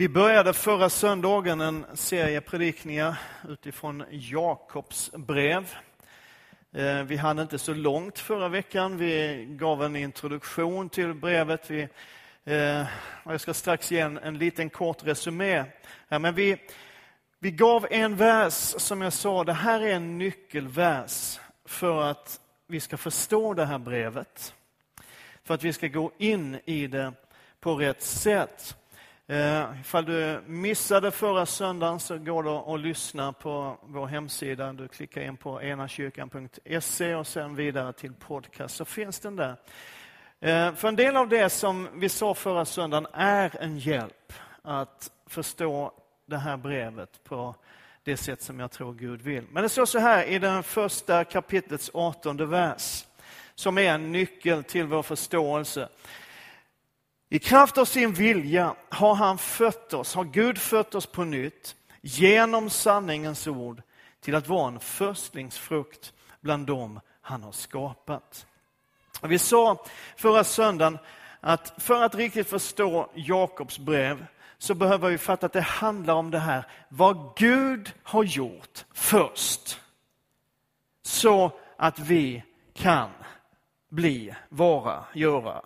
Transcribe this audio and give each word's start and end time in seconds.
Vi 0.00 0.08
började 0.08 0.52
förra 0.52 0.90
söndagen 0.90 1.60
en 1.60 1.86
serie 1.94 2.40
predikningar 2.40 3.20
utifrån 3.48 4.04
Jakobs 4.10 5.10
brev. 5.12 5.74
Eh, 6.72 7.02
vi 7.02 7.16
hann 7.16 7.38
inte 7.38 7.58
så 7.58 7.74
långt 7.74 8.18
förra 8.18 8.48
veckan. 8.48 8.96
Vi 8.96 9.46
gav 9.50 9.84
en 9.84 9.96
introduktion 9.96 10.88
till 10.88 11.14
brevet. 11.14 11.70
Vi, 11.70 11.88
eh, 12.44 12.86
jag 13.24 13.40
ska 13.40 13.54
strax 13.54 13.90
ge 13.90 14.00
en, 14.00 14.18
en 14.18 14.38
liten 14.38 14.70
kort 14.70 15.06
resumé. 15.06 15.64
Men 16.08 16.34
vi, 16.34 16.56
vi 17.38 17.50
gav 17.50 17.86
en 17.90 18.16
vers 18.16 18.74
som 18.78 19.02
jag 19.02 19.12
sa, 19.12 19.44
det 19.44 19.52
här 19.52 19.80
är 19.80 19.94
en 19.94 20.18
nyckelvers 20.18 21.40
för 21.64 22.02
att 22.02 22.40
vi 22.66 22.80
ska 22.80 22.96
förstå 22.96 23.54
det 23.54 23.66
här 23.66 23.78
brevet. 23.78 24.54
För 25.44 25.54
att 25.54 25.64
vi 25.64 25.72
ska 25.72 25.86
gå 25.88 26.12
in 26.18 26.58
i 26.64 26.86
det 26.86 27.12
på 27.60 27.74
rätt 27.74 28.02
sätt. 28.02 28.76
Eh, 29.30 29.80
ifall 29.80 30.04
du 30.04 30.40
missade 30.46 31.10
förra 31.10 31.46
söndagen 31.46 32.00
så 32.00 32.18
går 32.18 32.42
det 32.42 32.74
att 32.74 32.80
lyssna 32.80 33.32
på 33.32 33.78
vår 33.82 34.06
hemsida. 34.06 34.72
Du 34.72 34.88
klickar 34.88 35.20
in 35.20 35.36
på 35.36 35.62
enakyrkan.se 35.62 37.14
och 37.14 37.26
sen 37.26 37.54
vidare 37.54 37.92
till 37.92 38.12
podcast 38.12 38.76
så 38.76 38.84
finns 38.84 39.20
den 39.20 39.36
där. 39.36 39.56
Eh, 40.40 40.74
för 40.74 40.88
en 40.88 40.96
del 40.96 41.16
av 41.16 41.28
det 41.28 41.50
som 41.50 41.88
vi 41.94 42.08
sa 42.08 42.34
förra 42.34 42.64
söndagen 42.64 43.06
är 43.12 43.62
en 43.62 43.78
hjälp 43.78 44.32
att 44.62 45.10
förstå 45.26 45.92
det 46.26 46.38
här 46.38 46.56
brevet 46.56 47.24
på 47.24 47.54
det 48.04 48.16
sätt 48.16 48.42
som 48.42 48.60
jag 48.60 48.70
tror 48.70 48.94
Gud 48.94 49.22
vill. 49.22 49.44
Men 49.50 49.62
det 49.62 49.68
står 49.68 49.86
så 49.86 49.98
här 49.98 50.24
i 50.24 50.38
den 50.38 50.62
första 50.62 51.24
kapitlets 51.24 51.90
artonde 51.94 52.46
vers, 52.46 53.04
som 53.54 53.78
är 53.78 53.94
en 53.94 54.12
nyckel 54.12 54.64
till 54.64 54.86
vår 54.86 55.02
förståelse. 55.02 55.88
I 57.28 57.38
kraft 57.38 57.78
av 57.78 57.84
sin 57.84 58.12
vilja 58.12 58.74
har 58.88 59.14
han 59.14 59.38
fött 59.38 59.94
oss, 59.94 60.14
har 60.14 60.24
Gud 60.24 60.58
fött 60.58 60.94
oss 60.94 61.06
på 61.06 61.24
nytt 61.24 61.76
genom 62.00 62.70
sanningens 62.70 63.46
ord 63.46 63.82
till 64.20 64.34
att 64.34 64.48
vara 64.48 64.68
en 64.68 64.80
förstlingsfrukt 64.80 66.12
bland 66.40 66.66
dem 66.66 67.00
han 67.20 67.42
har 67.42 67.52
skapat. 67.52 68.46
Vi 69.22 69.38
sa 69.38 69.84
förra 70.16 70.44
söndagen 70.44 70.98
att 71.40 71.82
för 71.82 72.02
att 72.02 72.14
riktigt 72.14 72.48
förstå 72.48 73.10
Jakobs 73.14 73.78
brev 73.78 74.26
så 74.58 74.74
behöver 74.74 75.10
vi 75.10 75.18
fatta 75.18 75.46
att 75.46 75.52
det 75.52 75.60
handlar 75.60 76.14
om 76.14 76.30
det 76.30 76.38
här, 76.38 76.64
vad 76.88 77.32
Gud 77.36 77.92
har 78.02 78.24
gjort 78.24 78.84
först. 78.94 79.80
Så 81.02 81.52
att 81.76 81.98
vi 81.98 82.44
kan 82.74 83.10
bli, 83.88 84.34
vara, 84.48 85.04
göra. 85.14 85.62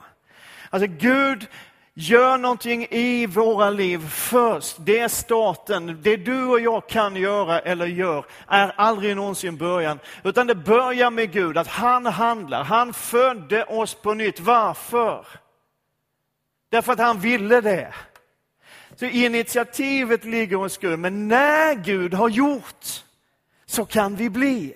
Alltså 0.72 0.88
Gud 0.98 1.48
gör 1.94 2.38
någonting 2.38 2.86
i 2.90 3.26
våra 3.26 3.70
liv 3.70 4.08
först. 4.08 4.76
Det 4.78 4.98
är 4.98 5.08
starten. 5.08 5.98
Det 6.02 6.16
du 6.16 6.44
och 6.44 6.60
jag 6.60 6.88
kan 6.88 7.16
göra 7.16 7.60
eller 7.60 7.86
gör 7.86 8.24
är 8.48 8.72
aldrig 8.76 9.16
någonsin 9.16 9.56
början. 9.56 9.98
Utan 10.24 10.46
det 10.46 10.54
börjar 10.54 11.10
med 11.10 11.32
Gud, 11.32 11.58
att 11.58 11.66
han 11.66 12.06
handlar. 12.06 12.64
Han 12.64 12.92
födde 12.92 13.64
oss 13.64 13.94
på 13.94 14.14
nytt. 14.14 14.40
Varför? 14.40 15.26
Därför 16.70 16.92
att 16.92 16.98
han 16.98 17.20
ville 17.20 17.60
det. 17.60 17.94
Så 18.96 19.04
initiativet 19.04 20.24
ligger 20.24 20.56
hos 20.56 20.78
Gud, 20.78 20.98
men 20.98 21.28
när 21.28 21.74
Gud 21.74 22.14
har 22.14 22.28
gjort 22.28 22.86
så 23.66 23.84
kan 23.84 24.16
vi 24.16 24.30
bli. 24.30 24.74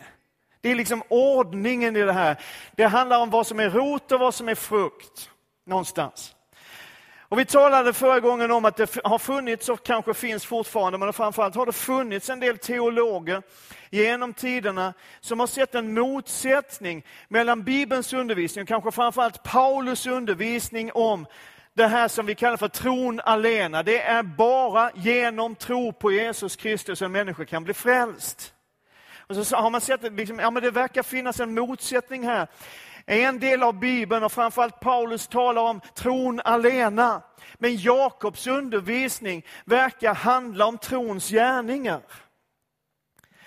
Det 0.60 0.70
är 0.70 0.74
liksom 0.74 1.02
ordningen 1.08 1.96
i 1.96 2.02
det 2.02 2.12
här. 2.12 2.36
Det 2.74 2.84
handlar 2.84 3.18
om 3.18 3.30
vad 3.30 3.46
som 3.46 3.60
är 3.60 3.70
rot 3.70 4.12
och 4.12 4.20
vad 4.20 4.34
som 4.34 4.48
är 4.48 4.54
frukt 4.54 5.30
någonstans. 5.66 6.36
Och 7.28 7.38
vi 7.38 7.44
talade 7.44 7.92
förra 7.92 8.20
gången 8.20 8.50
om 8.50 8.64
att 8.64 8.76
det 8.76 8.96
har 9.04 9.18
funnits 9.18 9.68
och 9.68 9.84
kanske 9.84 10.14
finns 10.14 10.46
fortfarande, 10.46 10.98
men 10.98 11.12
framförallt 11.12 11.54
har 11.54 11.66
det 11.66 11.72
funnits 11.72 12.30
en 12.30 12.40
del 12.40 12.58
teologer 12.58 13.42
genom 13.90 14.34
tiderna 14.34 14.94
som 15.20 15.40
har 15.40 15.46
sett 15.46 15.74
en 15.74 15.94
motsättning 15.94 17.04
mellan 17.28 17.62
Bibelns 17.62 18.12
undervisning 18.12 18.62
och 18.62 18.68
kanske 18.68 18.90
framförallt 18.90 19.42
Paulus 19.42 20.06
undervisning 20.06 20.92
om 20.92 21.26
det 21.74 21.86
här 21.86 22.08
som 22.08 22.26
vi 22.26 22.34
kallar 22.34 22.56
för 22.56 22.68
tron 22.68 23.20
alena. 23.20 23.82
Det 23.82 24.02
är 24.02 24.22
bara 24.22 24.90
genom 24.94 25.54
tro 25.54 25.92
på 25.92 26.12
Jesus 26.12 26.56
Kristus 26.56 27.02
en 27.02 27.12
människa 27.12 27.44
kan 27.44 27.64
bli 27.64 27.74
frälst. 27.74 28.52
Och 29.28 29.46
så 29.46 29.56
har 29.56 29.70
man 29.70 29.80
sett 29.80 30.04
att 30.04 30.12
liksom, 30.12 30.38
ja, 30.38 30.50
det 30.50 30.70
verkar 30.70 31.02
finnas 31.02 31.40
en 31.40 31.54
motsättning 31.54 32.26
här. 32.26 32.46
En 33.06 33.38
del 33.40 33.62
av 33.62 33.78
Bibeln 33.78 34.24
och 34.24 34.32
framförallt 34.32 34.80
Paulus 34.80 35.28
talar 35.28 35.62
om 35.62 35.80
tron 35.94 36.40
alena. 36.44 37.22
Men 37.54 37.76
Jakobs 37.76 38.46
undervisning 38.46 39.44
verkar 39.64 40.14
handla 40.14 40.66
om 40.66 40.78
trons 40.78 41.28
gärningar. 41.28 42.02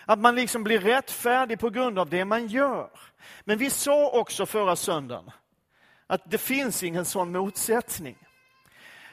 Att 0.05 0.19
man 0.19 0.35
liksom 0.35 0.63
blir 0.63 0.79
rättfärdig 0.79 1.59
på 1.59 1.69
grund 1.69 1.99
av 1.99 2.09
det 2.09 2.25
man 2.25 2.47
gör. 2.47 2.89
Men 3.43 3.57
vi 3.57 3.69
sa 3.69 4.09
också 4.09 4.45
förra 4.45 4.75
söndagen 4.75 5.31
att 6.07 6.31
det 6.31 6.37
finns 6.37 6.83
ingen 6.83 7.05
sån 7.05 7.31
motsättning. 7.31 8.17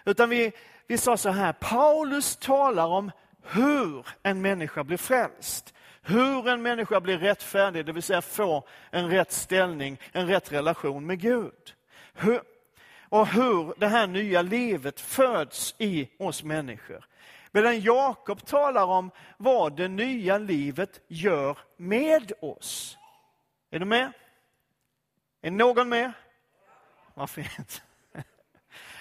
Utan 0.04 0.28
vi, 0.28 0.52
vi 0.86 0.98
sa 0.98 1.16
så 1.16 1.30
här, 1.30 1.52
Paulus 1.52 2.36
talar 2.36 2.86
om 2.86 3.10
hur 3.42 4.06
en 4.22 4.42
människa 4.42 4.84
blir 4.84 4.96
frälst. 4.96 5.74
Hur 6.09 6.49
en 6.49 6.62
människa 6.62 7.00
blir 7.00 7.19
rättfärdig, 7.19 7.87
det 7.87 7.93
vill 7.93 8.03
säga 8.03 8.22
får 8.22 8.69
en 8.91 9.11
rätt 9.11 9.33
ställning, 9.33 10.00
en 10.12 10.27
rätt 10.27 10.53
relation 10.53 11.06
med 11.06 11.21
Gud. 11.21 11.75
Hur, 12.15 12.41
och 13.09 13.27
hur 13.27 13.75
det 13.78 13.87
här 13.87 14.06
nya 14.06 14.43
livet 14.43 15.00
föds 15.00 15.75
i 15.78 16.09
oss 16.19 16.44
människor. 16.44 17.05
Medan 17.50 17.81
Jakob 17.81 18.47
talar 18.47 18.84
om 18.84 19.11
vad 19.37 19.77
det 19.77 19.89
nya 19.89 20.39
livet 20.39 21.00
gör 21.09 21.59
med 21.77 22.33
oss. 22.41 22.99
Är 23.71 23.78
du 23.78 23.84
med? 23.84 24.12
Är 25.43 25.50
någon 25.50 25.88
med? 25.88 26.12
Vad 27.15 27.31
fint. 27.31 27.83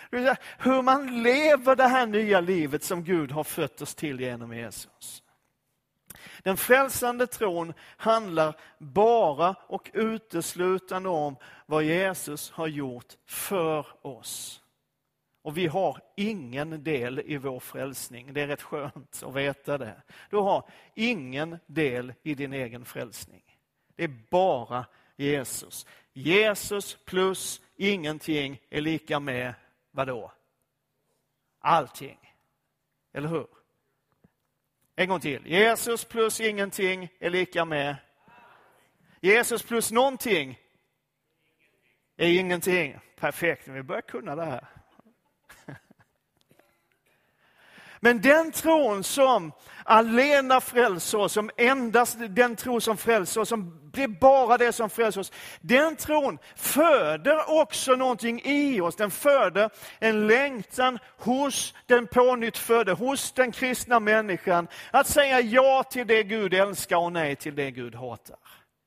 Hur 0.58 0.82
man 0.82 1.24
lever 1.24 1.76
det 1.76 1.88
här 1.88 2.06
nya 2.06 2.42
livet 2.42 2.84
som 2.84 3.04
Gud 3.04 3.32
har 3.32 3.44
fött 3.44 3.82
oss 3.82 3.96
till 3.96 4.20
genom 4.20 4.54
Jesus. 4.58 5.22
Den 6.44 6.58
frälsande 6.58 7.28
tron 7.28 7.74
handlar 7.98 8.56
bara 8.78 9.56
och 9.68 9.92
uteslutande 9.94 11.10
om 11.10 11.36
vad 11.66 11.84
Jesus 11.84 12.52
har 12.52 12.68
gjort 12.68 13.14
för 13.26 13.88
oss. 14.02 14.62
Och 15.42 15.58
vi 15.58 15.68
har 15.68 16.02
ingen 16.16 16.84
del 16.84 17.20
i 17.20 17.38
vår 17.38 17.60
frälsning. 17.60 18.34
Det 18.34 18.42
är 18.42 18.48
rätt 18.48 18.62
skönt 18.62 19.24
att 19.24 19.36
veta 19.36 19.78
det. 19.78 20.02
Du 20.30 20.38
har 20.38 20.70
ingen 20.96 21.58
del 21.66 22.14
i 22.24 22.36
din 22.36 22.54
egen 22.54 22.86
frälsning. 22.86 23.44
Det 23.96 24.04
är 24.04 24.14
bara 24.30 24.86
Jesus. 25.16 25.86
Jesus 26.14 26.98
plus 27.06 27.62
ingenting 27.76 28.62
är 28.70 28.82
lika 28.82 29.20
med 29.20 29.54
vadå? 29.92 30.32
Allting. 31.60 32.34
Eller 33.14 33.30
hur? 33.30 33.48
En 34.96 35.10
gång 35.10 35.20
till. 35.20 35.48
Jesus 35.48 36.06
plus 36.06 36.42
ingenting 36.42 37.10
är 37.20 37.30
lika 37.30 37.66
med 37.66 37.96
Jesus 39.22 39.64
plus 39.64 39.92
någonting 39.92 40.60
är 42.18 42.28
ingenting. 42.28 43.00
Perfekt, 43.16 43.68
vi 43.68 43.84
börjar 43.84 44.02
kunna 44.02 44.36
det 44.36 44.46
här. 44.46 44.68
Men 48.06 48.22
den 48.22 48.52
tron 48.52 49.04
som 49.04 49.52
alena 49.84 50.62
frälser 50.62 51.18
oss, 51.18 51.34
som 51.34 51.50
endast 51.58 52.18
den 52.30 52.56
tro 52.56 52.82
som 52.82 52.98
frälser 52.98 53.42
oss, 53.42 53.50
som 53.50 53.92
blir 53.92 54.08
bara 54.08 54.58
det 54.58 54.74
som 54.74 54.90
frälser 54.90 55.22
oss. 55.22 55.32
Den 55.62 55.96
tron 55.96 56.38
föder 56.56 57.60
också 57.62 57.96
någonting 57.96 58.42
i 58.44 58.82
oss. 58.82 58.96
Den 58.96 59.12
föder 59.12 59.70
en 60.00 60.28
längtan 60.28 61.00
hos 61.18 61.74
den 61.86 62.08
pånyttfödde, 62.08 62.92
hos 62.92 63.32
den 63.32 63.52
kristna 63.52 64.00
människan, 64.00 64.68
att 64.92 65.08
säga 65.08 65.42
ja 65.42 65.84
till 65.84 66.08
det 66.08 66.24
Gud 66.24 66.54
älskar 66.54 66.98
och 66.98 67.14
nej 67.14 67.36
till 67.36 67.56
det 67.56 67.72
Gud 67.72 67.96
hatar. 67.96 68.38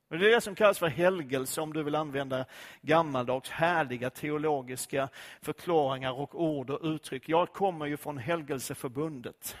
Det 0.09 0.15
är 0.15 0.19
det 0.19 0.41
som 0.41 0.55
kallas 0.55 0.79
för 0.79 0.87
helgelse, 0.87 1.61
om 1.61 1.73
du 1.73 1.83
vill 1.83 1.95
använda 1.95 2.45
gammaldags 2.81 3.49
härliga 3.49 4.09
teologiska 4.09 5.09
förklaringar 5.41 6.11
och 6.11 6.43
ord 6.43 6.69
och 6.69 6.79
uttryck. 6.83 7.29
Jag 7.29 7.53
kommer 7.53 7.85
ju 7.85 7.97
från 7.97 8.17
helgelseförbundet 8.17 9.57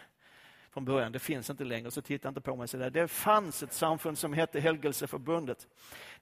från 0.71 0.85
början. 0.85 1.11
Det 1.11 1.19
finns 1.19 1.49
inte 1.49 1.63
längre, 1.63 1.91
så 1.91 2.01
titta 2.01 2.29
inte 2.29 2.41
på 2.41 2.55
mig 2.55 2.67
sådär. 2.67 2.89
Det 2.89 3.07
fanns 3.07 3.63
ett 3.63 3.73
samfund 3.73 4.17
som 4.17 4.33
hette 4.33 4.59
Helgelseförbundet. 4.59 5.67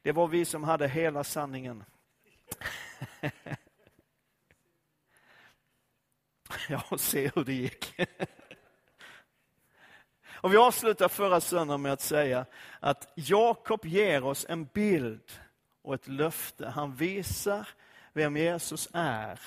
Det 0.01 0.11
var 0.11 0.27
vi 0.27 0.45
som 0.45 0.63
hade 0.63 0.87
hela 0.87 1.23
sanningen. 1.23 1.83
ja, 6.69 6.83
se 6.97 7.31
hur 7.35 7.43
det 7.43 7.53
gick. 7.53 7.95
Och 10.37 10.53
vi 10.53 10.57
avslutar 10.57 11.07
förra 11.07 11.41
söndagen 11.41 11.81
med 11.81 11.93
att 11.93 12.01
säga 12.01 12.45
att 12.79 13.11
Jakob 13.15 13.85
ger 13.85 14.23
oss 14.23 14.45
en 14.49 14.65
bild 14.65 15.31
och 15.81 15.93
ett 15.93 16.07
löfte. 16.07 16.67
Han 16.67 16.95
visar 16.95 17.67
vem 18.13 18.37
Jesus 18.37 18.89
är. 18.93 19.39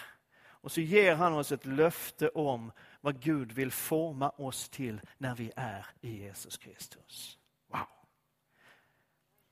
Och 0.43 0.73
så 0.73 0.81
ger 0.81 1.15
han 1.15 1.33
oss 1.33 1.53
ett 1.53 1.67
löfte 1.67 2.29
om 2.29 2.73
vad 3.01 3.21
Gud 3.21 3.53
vill 3.53 3.71
forma 3.71 4.31
oss 4.31 4.69
till 4.69 5.01
när 5.19 5.35
vi 5.35 5.53
är 5.57 5.87
i 6.01 6.23
Jesus 6.23 6.57
Kristus. 6.57 7.39
Wow! 7.69 8.00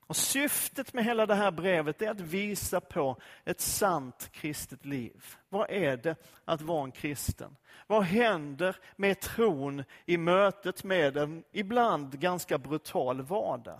Och 0.09 0.15
Syftet 0.15 0.93
med 0.93 1.05
hela 1.05 1.25
det 1.25 1.35
här 1.35 1.51
brevet 1.51 2.01
är 2.01 2.09
att 2.09 2.21
visa 2.21 2.81
på 2.81 3.17
ett 3.45 3.61
sant 3.61 4.29
kristet 4.31 4.85
liv. 4.85 5.35
Vad 5.49 5.69
är 5.69 5.97
det 5.97 6.15
att 6.45 6.61
vara 6.61 6.83
en 6.83 6.91
kristen? 6.91 7.55
Vad 7.87 8.03
händer 8.03 8.75
med 8.95 9.19
tron 9.19 9.83
i 10.05 10.17
mötet 10.17 10.83
med 10.83 11.17
en 11.17 11.43
ibland 11.51 12.19
ganska 12.19 12.57
brutal 12.57 13.21
vardag? 13.21 13.79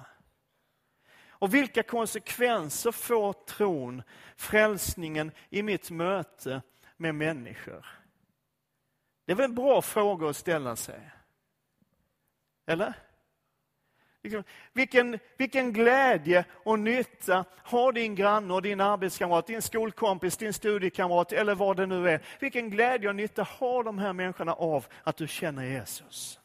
Och 1.29 1.53
vilka 1.53 1.83
konsekvenser 1.83 2.91
får 2.91 3.33
tron, 3.33 4.03
frälsningen, 4.35 5.31
i 5.49 5.63
mitt 5.63 5.91
möte 5.91 6.61
med 6.97 7.15
människor? 7.15 7.85
Det 9.25 9.31
är 9.31 9.35
väl 9.35 9.45
en 9.45 9.55
bra 9.55 9.81
fråga 9.81 10.29
att 10.29 10.37
ställa 10.37 10.75
sig? 10.75 11.11
Eller? 12.65 13.08
Liksom, 14.23 14.43
vilken, 14.73 15.19
vilken 15.37 15.73
glädje 15.73 16.45
och 16.51 16.79
nytta 16.79 17.45
har 17.63 17.91
din 17.91 18.15
granne 18.15 18.53
och 18.53 18.61
din 18.61 18.81
arbetskamrat, 18.81 19.47
din 19.47 19.61
skolkompis, 19.61 20.37
din 20.37 20.53
studiekamrat 20.53 21.31
eller 21.31 21.55
vad 21.55 21.77
det 21.77 21.85
nu 21.85 22.09
är. 22.09 22.21
Vilken 22.39 22.69
glädje 22.69 23.09
och 23.09 23.15
nytta 23.15 23.43
har 23.43 23.83
de 23.83 23.99
här 23.99 24.13
människorna 24.13 24.53
av 24.53 24.85
att 25.03 25.17
du 25.17 25.27
känner 25.27 25.63
Jesus? 25.63 26.39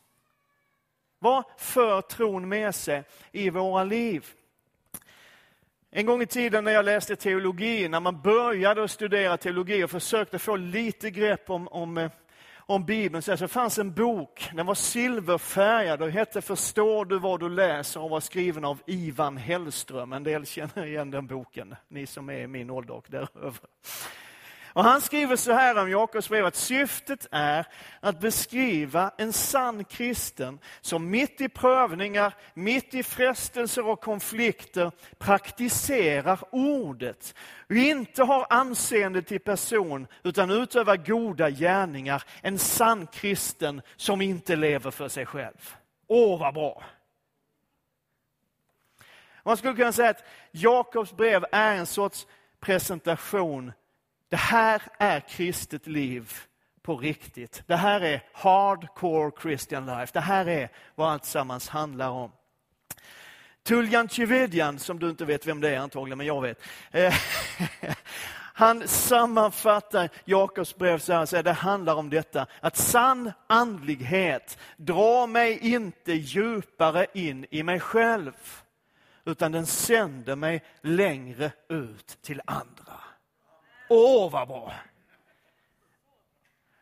Vad 1.19 1.45
för 1.59 2.01
tron 2.01 2.49
med 2.49 2.75
sig 2.75 3.03
i 3.33 3.51
våra 3.51 3.85
liv? 3.85 4.27
En 5.91 6.07
gång 6.07 6.23
i 6.23 6.27
tiden 6.27 6.65
när 6.65 6.73
jag 6.73 6.85
läste 6.85 7.17
teologi, 7.17 7.89
när 7.89 8.01
man 8.01 8.21
började 8.21 8.89
studera 8.89 9.37
teologi 9.37 9.85
och 9.85 9.91
försökte 9.91 10.39
få 10.39 10.57
lite 10.57 11.11
grepp 11.11 11.51
om, 11.51 11.69
om 11.69 11.99
eh, 11.99 12.11
om 12.67 12.85
Bibeln 12.85 13.23
så, 13.23 13.37
så 13.37 13.49
fanns 13.49 13.79
en 13.79 13.93
bok, 13.93 14.51
den 14.55 14.67
var 14.67 14.75
silverfärgad 14.75 16.03
och 16.03 16.11
hette 16.11 16.43
Förstår 16.43 17.05
du 17.05 17.19
vad 17.19 17.41
du 17.41 17.49
läser 17.49 18.01
och 18.01 18.11
var 18.11 18.21
skriven 18.21 18.65
av 18.65 18.83
Ivan 18.87 19.37
Hellström. 19.37 20.13
En 20.13 20.23
del 20.23 20.47
känner 20.47 20.87
igen 20.87 21.11
den 21.11 21.27
boken, 21.27 21.75
ni 21.89 22.07
som 22.07 22.29
är 22.29 22.39
i 22.39 22.47
min 22.47 22.71
ålder 22.71 22.95
och 22.95 23.07
däröver. 23.09 23.61
Och 24.75 24.85
han 24.85 25.01
skriver 25.01 25.37
så 25.37 25.53
här 25.53 25.79
om 25.83 25.91
Jakobs 25.91 26.29
brev 26.29 26.47
att 26.47 26.57
syftet 26.57 27.27
är 27.31 27.67
att 28.01 28.21
beskriva 28.21 29.13
en 29.19 29.33
sann 29.33 29.85
kristen 29.85 30.59
som 30.81 31.11
mitt 31.11 31.41
i 31.41 31.49
prövningar, 31.49 32.35
mitt 32.55 32.95
i 32.95 33.03
frestelser 33.03 33.87
och 33.87 34.01
konflikter 34.01 34.93
praktiserar 35.19 36.39
ordet 36.51 37.35
och 37.69 37.75
inte 37.75 38.23
har 38.23 38.47
anseende 38.51 39.23
till 39.23 39.41
person 39.41 40.07
utan 40.23 40.51
utövar 40.51 40.97
goda 40.97 41.51
gärningar. 41.51 42.23
En 42.43 42.59
sann 42.59 43.07
kristen 43.07 43.83
som 43.97 44.21
inte 44.21 44.57
lever 44.57 44.91
för 44.91 45.09
sig 45.09 45.27
själv. 45.27 45.75
Åh, 46.07 46.41
vad 46.41 46.55
bra! 46.55 46.83
Man 49.45 49.57
skulle 49.57 49.75
kunna 49.75 49.93
säga 49.93 50.11
att 50.11 50.25
Jakobs 50.51 51.13
brev 51.13 51.45
är 51.53 51.75
en 51.77 51.87
sorts 51.87 52.27
presentation 52.61 53.73
det 54.29 54.37
här 54.37 54.83
är 54.99 55.21
kristet 55.21 55.87
liv 55.87 56.33
på 56.83 56.97
riktigt. 56.97 57.63
Det 57.67 57.77
här 57.77 58.01
är 58.01 58.23
hardcore 58.33 59.31
Christian 59.43 59.87
life. 59.87 60.13
Det 60.13 60.21
här 60.21 60.49
är 60.49 60.69
vad 60.95 61.13
allt 61.13 61.25
sammans 61.25 61.69
handlar 61.69 62.11
om. 62.11 62.33
Tuljan 63.63 64.09
Tjevedjan, 64.09 64.79
som 64.79 64.99
du 64.99 65.11
inte 65.11 65.25
vet 65.25 65.47
vem 65.47 65.61
det 65.61 65.71
är 65.71 65.79
antagligen, 65.79 66.19
men 66.19 66.27
jag 66.27 66.43
vet. 66.43 66.63
Eh, 66.91 67.15
han 68.55 68.89
sammanfattar 68.89 70.09
Jakobs 70.25 70.77
brev 70.77 70.99
så 70.99 71.13
här, 71.13 71.27
så 71.27 71.43
det 71.43 71.53
handlar 71.53 71.95
om 71.95 72.11
detta, 72.11 72.47
att 72.61 72.77
sann 72.77 73.33
andlighet 73.47 74.59
drar 74.77 75.27
mig 75.27 75.59
inte 75.59 76.13
djupare 76.13 77.07
in 77.15 77.47
i 77.51 77.63
mig 77.63 77.81
själv, 77.81 78.33
utan 79.25 79.53
den 79.53 79.67
sänder 79.67 80.37
mig 80.37 80.63
längre 80.83 81.53
ut 81.69 82.19
till 82.23 82.43
andra. 82.45 83.04
Åh, 83.97 84.31
vad 84.31 84.49
bra! 84.49 84.75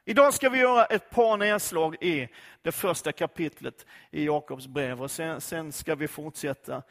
Idag 0.05 0.35
ska 0.35 0.49
vi 0.49 0.59
göra 0.59 0.85
ett 0.85 1.11
par 1.11 1.37
nedslag 1.37 1.97
i 2.00 2.29
det 2.62 2.73
första 2.73 3.12
kapitlet 3.12 3.87
i 4.11 4.25
Jakobs 4.25 4.67
brev 4.67 5.03
och 5.03 5.11
sen, 5.11 5.41
sen, 5.41 5.73
ska 5.73 5.94
vi 5.94 6.09
fortsätta 6.09 6.82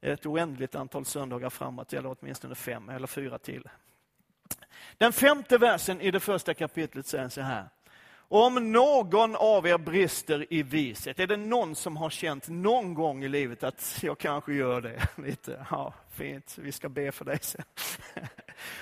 ett 0.00 0.26
oändligt 0.26 0.74
antal 0.74 1.04
söndagar 1.04 1.50
framåt, 1.50 1.92
eller 1.92 2.16
åtminstone 2.20 2.54
fem 2.54 2.88
eller 2.88 3.06
fyra 3.06 3.38
till. 3.38 3.68
Den 4.98 5.12
femte 5.12 5.58
versen 5.58 6.00
i 6.00 6.10
det 6.10 6.20
första 6.20 6.54
kapitlet 6.54 7.06
säger 7.06 7.28
så 7.28 7.40
här. 7.40 7.68
Om 8.30 8.72
någon 8.72 9.36
av 9.36 9.66
er 9.66 9.78
brister 9.78 10.46
i 10.50 10.62
vishet, 10.62 11.20
är 11.20 11.26
det 11.26 11.36
någon 11.36 11.74
som 11.74 11.96
har 11.96 12.10
känt 12.10 12.48
någon 12.48 12.94
gång 12.94 13.24
i 13.24 13.28
livet 13.28 13.62
att 13.62 13.98
jag 14.02 14.18
kanske 14.18 14.52
gör 14.52 14.80
det? 14.80 15.08
Lite, 15.26 15.66
ja, 15.70 15.94
fint, 16.10 16.58
vi 16.58 16.72
ska 16.72 16.88
be 16.88 17.12
för 17.12 17.24
dig 17.24 17.38
sen. 17.42 17.64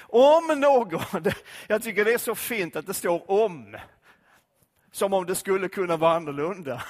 Om 0.00 0.60
någon, 0.60 1.00
jag 1.66 1.82
tycker 1.82 2.04
det 2.04 2.12
är 2.12 2.18
så 2.18 2.34
fint 2.34 2.76
att 2.76 2.86
det 2.86 2.94
står 2.94 3.30
om, 3.30 3.76
som 4.92 5.12
om 5.12 5.26
det 5.26 5.34
skulle 5.34 5.68
kunna 5.68 5.96
vara 5.96 6.16
annorlunda. 6.16 6.82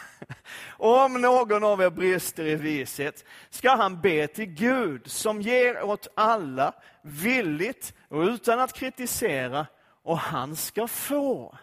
Om 0.69 1.21
någon 1.21 1.65
av 1.65 1.81
er 1.81 1.91
brister 1.91 2.47
i 2.47 2.55
vishet 2.55 3.25
ska 3.51 3.71
han 3.71 4.01
be 4.01 4.27
till 4.27 4.47
Gud 4.47 5.11
som 5.11 5.43
ger 5.43 5.83
åt 5.83 6.09
alla 6.15 6.73
villigt 7.03 7.95
och 8.09 8.21
utan 8.21 8.61
att 8.61 8.73
kritisera 8.73 9.67
och 10.03 10.19
han 10.19 10.57
ska 10.57 10.89
få. 10.89 11.59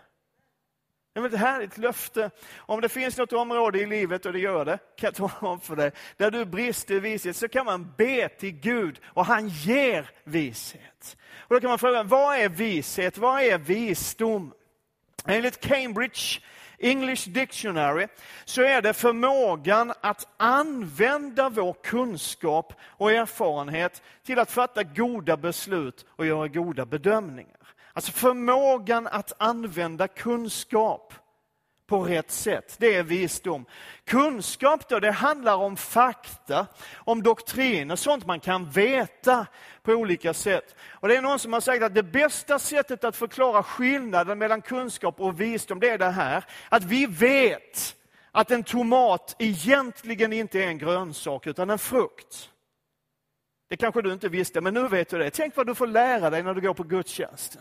Det 1.13 1.19
är 1.19 1.25
ett 1.25 1.39
härligt 1.39 1.77
löfte. 1.77 2.30
Om 2.57 2.81
det 2.81 2.89
finns 2.89 3.18
något 3.18 3.33
område 3.33 3.80
i 3.80 3.86
livet, 3.86 4.25
och 4.25 4.33
det 4.33 4.39
gör 4.39 4.65
det, 4.65 4.80
kan 4.98 5.07
jag 5.07 5.15
tala 5.15 5.51
om 5.51 5.60
för 5.60 5.75
dig, 5.75 5.92
där 6.18 6.31
du 6.31 6.45
brister 6.45 6.94
i 6.94 7.00
vishet, 7.00 7.36
så 7.36 7.48
kan 7.48 7.65
man 7.65 7.94
be 7.98 8.30
till 8.30 8.51
Gud 8.51 9.00
och 9.06 9.25
han 9.25 9.48
ger 9.48 10.10
vishet. 10.24 11.18
Och 11.38 11.56
då 11.56 11.60
kan 11.60 11.69
man 11.69 11.80
fråga, 11.80 12.04
vad 12.04 12.38
är 12.38 12.50
vishet? 12.50 13.18
Vad 13.18 13.42
är 13.42 13.57
visdom? 13.57 14.54
Enligt 15.25 15.60
Cambridge 15.60 16.39
English 16.80 17.30
Dictionary 17.30 18.07
så 18.45 18.62
är 18.62 18.81
det 18.81 18.94
förmågan 18.94 19.94
att 20.01 20.27
använda 20.38 21.50
vår 21.50 21.74
kunskap 21.83 22.74
och 22.81 23.12
erfarenhet 23.12 24.01
till 24.25 24.39
att 24.39 24.51
fatta 24.51 24.83
goda 24.83 25.38
beslut 25.38 26.06
och 26.10 26.25
göra 26.25 26.48
goda 26.48 26.86
bedömningar. 26.86 27.73
Alltså 27.94 28.12
förmågan 28.12 29.07
att 29.07 29.34
använda 29.38 30.07
kunskap 30.07 31.13
på 31.88 32.04
rätt 32.04 32.31
sätt. 32.31 32.75
Det 32.80 32.95
är 32.95 33.04
visdom. 33.04 33.66
Kunskap 34.06 34.89
då, 34.89 35.00
det 35.00 35.12
handlar 35.12 35.56
om 35.56 35.77
fakta, 35.77 36.68
om 36.96 37.24
doktriner, 37.24 37.96
sånt 37.96 38.25
man 38.25 38.39
kan 38.39 38.70
veta 38.70 39.48
på 39.84 39.91
olika 39.91 40.34
sätt. 40.34 40.75
Och 40.89 41.08
Det 41.08 41.15
är 41.15 41.22
någon 41.22 41.39
som 41.39 41.53
har 41.53 41.62
sagt 41.62 41.84
att 41.84 41.96
det 41.96 42.03
bästa 42.03 42.60
sättet 42.60 43.03
att 43.03 43.15
förklara 43.15 43.63
skillnaden 43.63 44.38
mellan 44.38 44.62
kunskap 44.62 45.20
och 45.20 45.41
visdom, 45.41 45.79
det 45.79 45.89
är 45.89 45.98
det 45.98 46.10
här, 46.10 46.46
att 46.70 46.84
vi 46.84 47.06
vet 47.06 47.96
att 48.32 48.51
en 48.51 48.63
tomat 48.63 49.36
egentligen 49.39 50.34
inte 50.34 50.63
är 50.63 50.68
en 50.68 50.77
grönsak 50.77 51.48
utan 51.48 51.70
en 51.70 51.79
frukt. 51.79 52.50
Det 53.70 53.77
kanske 53.77 54.01
du 54.01 54.13
inte 54.13 54.29
visste, 54.29 54.62
men 54.62 54.74
nu 54.74 54.88
vet 54.88 55.10
du 55.10 55.18
det. 55.18 55.29
Tänk 55.32 55.56
vad 55.56 55.68
du 55.68 55.75
får 55.75 55.88
lära 55.88 56.29
dig 56.29 56.44
när 56.44 56.53
du 56.53 56.62
går 56.62 56.74
på 56.74 56.84
gudstjänst. 56.84 57.58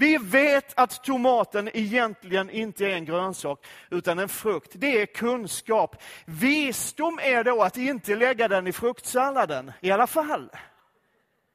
Vi 0.00 0.18
vet 0.18 0.78
att 0.78 1.04
tomaten 1.04 1.70
egentligen 1.72 2.50
inte 2.50 2.86
är 2.86 2.94
en 2.94 3.04
grönsak 3.04 3.66
utan 3.90 4.18
en 4.18 4.28
frukt. 4.28 4.72
Det 4.74 5.02
är 5.02 5.06
kunskap. 5.06 6.02
Visdom 6.24 7.18
är 7.22 7.44
då 7.44 7.62
att 7.62 7.76
inte 7.76 8.16
lägga 8.16 8.48
den 8.48 8.66
i 8.66 8.72
fruktsalladen, 8.72 9.72
i 9.80 9.90
alla 9.90 10.06
fall. 10.06 10.50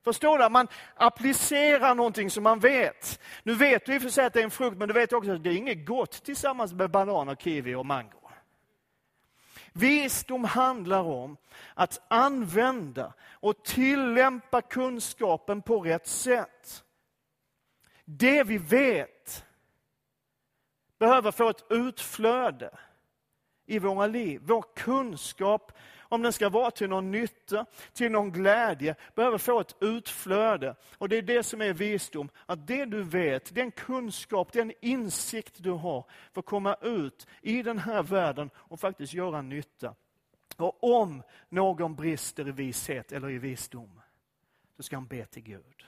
Förstår 0.03 0.39
du? 0.39 0.49
Man 0.49 0.67
applicerar 0.95 1.95
någonting 1.95 2.29
som 2.29 2.43
man 2.43 2.59
vet. 2.59 3.19
Nu 3.43 3.55
vet 3.55 3.85
du 3.85 3.95
i 3.95 3.97
och 3.97 4.01
för 4.01 4.09
sig 4.09 4.25
att 4.25 4.33
det 4.33 4.39
är 4.39 4.43
en 4.43 4.51
frukt, 4.51 4.77
men 4.77 4.87
du 4.87 4.93
vet 4.93 5.13
också 5.13 5.31
att 5.31 5.43
det 5.43 5.49
är 5.49 5.57
inget 5.57 5.85
gott 5.85 6.23
tillsammans 6.23 6.73
med 6.73 6.91
banan, 6.91 7.35
kiwi 7.35 7.75
och 7.75 7.85
mango. 7.85 8.29
Visdom 9.73 10.43
handlar 10.43 11.03
om 11.03 11.37
att 11.73 12.01
använda 12.07 13.13
och 13.31 13.63
tillämpa 13.63 14.61
kunskapen 14.61 15.61
på 15.61 15.79
rätt 15.79 16.07
sätt. 16.07 16.84
Det 18.05 18.43
vi 18.43 18.57
vet 18.57 19.45
behöver 20.97 21.31
få 21.31 21.49
ett 21.49 21.65
utflöde 21.69 22.77
i 23.65 23.79
våra 23.79 24.07
liv. 24.07 24.41
Vår 24.43 24.65
kunskap, 24.75 25.71
om 25.99 26.21
den 26.21 26.33
ska 26.33 26.49
vara 26.49 26.71
till 26.71 26.89
någon 26.89 27.11
nytta, 27.11 27.65
till 27.93 28.11
någon 28.11 28.31
glädje, 28.31 28.95
behöver 29.15 29.37
få 29.37 29.59
ett 29.59 29.75
utflöde. 29.79 30.75
Och 30.97 31.09
det 31.09 31.17
är 31.17 31.21
det 31.21 31.43
som 31.43 31.61
är 31.61 31.73
visdom, 31.73 32.29
att 32.45 32.67
det 32.67 32.85
du 32.85 33.03
vet, 33.03 33.55
den 33.55 33.71
kunskap, 33.71 34.51
den 34.51 34.71
insikt 34.81 35.63
du 35.63 35.71
har, 35.71 36.05
får 36.33 36.41
komma 36.41 36.75
ut 36.81 37.27
i 37.41 37.63
den 37.63 37.79
här 37.79 38.03
världen 38.03 38.49
och 38.55 38.79
faktiskt 38.79 39.13
göra 39.13 39.41
nytta. 39.41 39.95
Och 40.57 40.83
om 40.83 41.23
någon 41.49 41.95
brister 41.95 42.47
i 42.47 42.51
vishet 42.51 43.11
eller 43.11 43.29
i 43.29 43.37
visdom, 43.37 44.01
då 44.77 44.83
ska 44.83 44.95
han 44.95 45.07
be 45.07 45.25
till 45.25 45.43
Gud. 45.43 45.85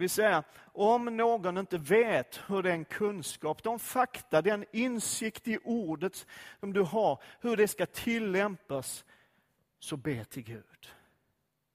Det 0.00 0.02
vill 0.02 0.10
säga, 0.10 0.44
om 0.72 1.04
någon 1.16 1.58
inte 1.58 1.78
vet 1.78 2.40
hur 2.46 2.62
den 2.62 2.84
kunskap, 2.84 3.62
de 3.62 3.78
fakta, 3.78 4.42
den 4.42 4.64
insikt 4.72 5.48
i 5.48 5.58
ordet 5.64 6.26
som 6.60 6.72
du 6.72 6.82
har, 6.82 7.22
hur 7.40 7.56
det 7.56 7.68
ska 7.68 7.86
tillämpas, 7.86 9.04
så 9.78 9.96
be 9.96 10.24
till 10.24 10.42
Gud. 10.42 10.88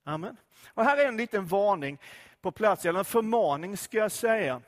Amen. 0.03 0.37
Och 0.67 0.83
här 0.83 0.97
är 0.97 1.07
en 1.07 1.17
liten 1.17 1.45
varning 1.45 1.97
på 2.41 2.51
plats, 2.51 2.85
eller 2.85 2.99
en 2.99 3.05
förmaning 3.05 3.77
ska 3.77 3.97
jag 3.97 4.11
säga. 4.11 4.61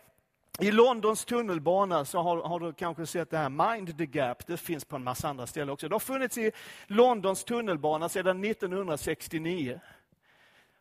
I 0.59 0.71
Londons 0.71 1.25
tunnelbana 1.25 2.05
så 2.05 2.21
har, 2.21 2.37
har, 2.37 2.59
du 2.59 2.73
kanske 2.73 3.05
sett 3.05 3.29
det 3.29 3.37
här 3.37 3.49
Mind 3.49 3.97
the 3.97 4.05
Gap. 4.05 4.47
Det 4.47 4.57
finns 4.57 4.85
på 4.85 4.95
en 4.95 5.03
massa 5.03 5.29
andra 5.29 5.47
ställen 5.47 5.69
också. 5.69 5.89
Det 5.89 5.95
har 5.95 5.99
funnits 5.99 6.37
i 6.37 6.51
Londons 6.87 7.43
tunnelbana 7.43 8.09
sedan 8.09 8.43
1969. 8.43 9.79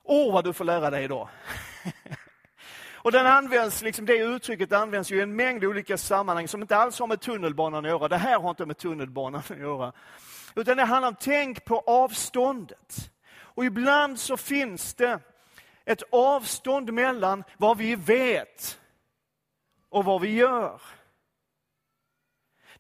Åh, 0.03 0.33
vad 0.33 0.45
du 0.45 0.53
får 0.53 0.65
lära 0.65 0.91
dig 0.91 1.05
idag! 1.05 1.29
Och 3.07 3.13
den 3.13 3.27
används, 3.27 3.83
liksom 3.83 4.07
det 4.07 4.17
uttrycket 4.17 4.73
används 4.73 5.11
ju 5.11 5.19
i 5.19 5.23
en 5.23 5.37
mängd 5.37 5.65
olika 5.65 5.99
sammanhang 5.99 6.49
som 6.49 6.63
inte 6.63 6.77
alls 6.77 6.99
har 6.99 7.07
med 7.07 7.21
tunnelbanan 7.21 7.85
att 7.85 7.91
göra. 7.91 8.09
Det 8.09 8.17
här 8.17 8.41
har 8.41 8.51
inte 8.51 8.67
med 8.67 8.79
tunnelbanan 8.79 9.43
att 9.51 9.59
göra. 9.59 9.93
Utan 10.55 10.77
det 10.77 10.85
handlar 10.85 11.09
om 11.09 11.17
tänk 11.21 11.65
på 11.65 11.83
avståndet. 11.87 13.11
Och 13.37 13.65
ibland 13.65 14.21
så 14.21 14.37
finns 14.37 14.95
det 14.95 15.21
ett 15.85 16.03
avstånd 16.13 16.93
mellan 16.93 17.45
vad 17.57 17.79
vi 17.79 17.95
vet 17.95 18.79
och 19.89 20.05
vad 20.05 20.21
vi 20.21 20.35
gör. 20.35 20.81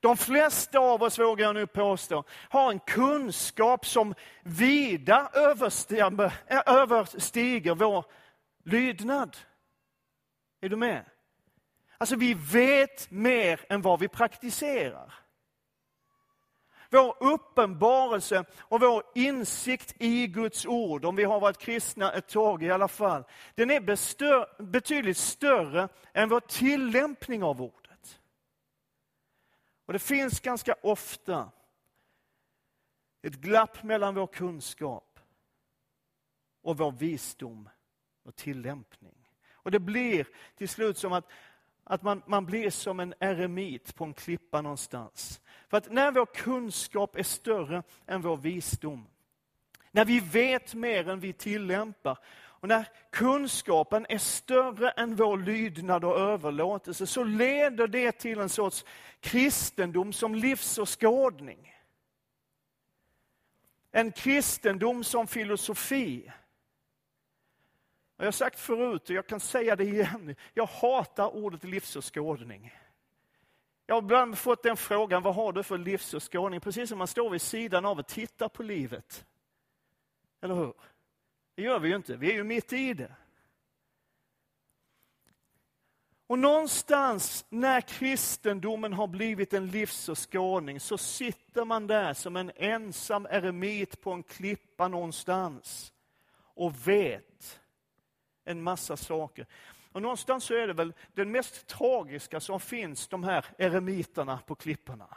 De 0.00 0.16
flesta 0.16 0.78
av 0.78 1.02
oss, 1.02 1.18
vågar 1.18 1.46
jag 1.46 1.54
nu 1.54 1.66
påstå, 1.66 2.24
har 2.28 2.70
en 2.70 2.78
kunskap 2.78 3.86
som 3.86 4.14
vida 4.42 5.30
överstiger, 5.34 6.32
överstiger 6.66 7.74
vår 7.74 8.04
lydnad. 8.64 9.36
Är 10.60 10.68
du 10.68 10.76
med? 10.76 11.04
Alltså 11.98 12.16
vi 12.16 12.34
vet 12.34 13.10
mer 13.10 13.60
än 13.68 13.82
vad 13.82 14.00
vi 14.00 14.08
praktiserar. 14.08 15.14
Vår 16.90 17.16
uppenbarelse 17.20 18.44
och 18.58 18.80
vår 18.80 19.02
insikt 19.14 19.94
i 19.98 20.26
Guds 20.26 20.66
ord, 20.66 21.04
om 21.04 21.16
vi 21.16 21.24
har 21.24 21.40
varit 21.40 21.58
kristna 21.58 22.12
ett 22.12 22.28
tag 22.28 22.62
i 22.62 22.70
alla 22.70 22.88
fall, 22.88 23.24
den 23.54 23.70
är 23.70 23.80
bestör, 23.80 24.62
betydligt 24.62 25.16
större 25.16 25.88
än 26.12 26.28
vår 26.28 26.40
tillämpning 26.40 27.42
av 27.42 27.62
ordet. 27.62 28.20
Och 29.86 29.92
det 29.92 29.98
finns 29.98 30.40
ganska 30.40 30.74
ofta 30.82 31.50
ett 33.22 33.34
glapp 33.34 33.82
mellan 33.82 34.14
vår 34.14 34.26
kunskap 34.26 35.20
och 36.62 36.78
vår 36.78 36.92
visdom 36.92 37.68
och 38.22 38.36
tillämpning. 38.36 39.25
Och 39.66 39.72
det 39.72 39.80
blir 39.80 40.26
till 40.56 40.68
slut 40.68 40.98
som 40.98 41.12
att, 41.12 41.28
att 41.84 42.02
man, 42.02 42.22
man 42.26 42.46
blir 42.46 42.70
som 42.70 43.00
en 43.00 43.14
eremit 43.20 43.94
på 43.94 44.04
en 44.04 44.14
klippa 44.14 44.62
någonstans. 44.62 45.40
För 45.68 45.76
att 45.76 45.92
när 45.92 46.12
vår 46.12 46.26
kunskap 46.26 47.16
är 47.16 47.22
större 47.22 47.82
än 48.06 48.20
vår 48.20 48.36
visdom, 48.36 49.06
när 49.90 50.04
vi 50.04 50.20
vet 50.20 50.74
mer 50.74 51.08
än 51.08 51.20
vi 51.20 51.32
tillämpar, 51.32 52.18
och 52.36 52.68
när 52.68 52.88
kunskapen 53.10 54.06
är 54.08 54.18
större 54.18 54.90
än 54.90 55.16
vår 55.16 55.38
lydnad 55.38 56.04
och 56.04 56.18
överlåtelse, 56.18 57.06
så 57.06 57.24
leder 57.24 57.86
det 57.86 58.12
till 58.12 58.38
en 58.38 58.48
sorts 58.48 58.84
kristendom 59.20 60.12
som 60.12 60.34
livsåskådning. 60.34 61.74
En 63.92 64.12
kristendom 64.12 65.04
som 65.04 65.26
filosofi. 65.26 66.32
Jag 68.16 68.24
har 68.24 68.32
sagt 68.32 68.60
förut 68.60 69.10
och 69.10 69.16
jag 69.16 69.26
kan 69.26 69.40
säga 69.40 69.76
det 69.76 69.84
igen. 69.84 70.36
Jag 70.54 70.66
hatar 70.66 71.36
ordet 71.36 71.64
livsåskådning. 71.64 72.74
Jag 73.86 73.94
har 73.94 74.02
ibland 74.02 74.38
fått 74.38 74.62
den 74.62 74.76
frågan, 74.76 75.22
vad 75.22 75.34
har 75.34 75.52
du 75.52 75.62
för 75.62 75.78
livsåskådning? 75.78 76.60
Precis 76.60 76.88
som 76.88 76.98
man 76.98 77.06
står 77.06 77.30
vid 77.30 77.42
sidan 77.42 77.84
av 77.84 77.98
och 77.98 78.06
tittar 78.06 78.48
på 78.48 78.62
livet. 78.62 79.26
Eller 80.40 80.54
hur? 80.54 80.74
Det 81.54 81.62
gör 81.62 81.78
vi 81.78 81.88
ju 81.88 81.96
inte, 81.96 82.16
vi 82.16 82.30
är 82.30 82.34
ju 82.34 82.44
mitt 82.44 82.72
i 82.72 82.94
det. 82.94 83.14
Och 86.26 86.38
någonstans 86.38 87.46
när 87.48 87.80
kristendomen 87.80 88.92
har 88.92 89.06
blivit 89.06 89.52
en 89.52 89.70
livsåskådning 89.70 90.80
så 90.80 90.98
sitter 90.98 91.64
man 91.64 91.86
där 91.86 92.14
som 92.14 92.36
en 92.36 92.52
ensam 92.56 93.26
eremit 93.30 94.00
på 94.00 94.12
en 94.12 94.22
klippa 94.22 94.88
någonstans 94.88 95.92
och 96.38 96.88
vet 96.88 97.60
en 98.46 98.62
massa 98.62 98.96
saker. 98.96 99.46
Och 99.92 100.02
någonstans 100.02 100.44
så 100.44 100.54
är 100.54 100.66
det 100.66 100.72
väl 100.72 100.92
den 101.14 101.30
mest 101.30 101.66
tragiska 101.66 102.40
som 102.40 102.60
finns, 102.60 103.08
de 103.08 103.24
här 103.24 103.44
eremiterna 103.58 104.38
på 104.46 104.54
klipporna. 104.54 105.16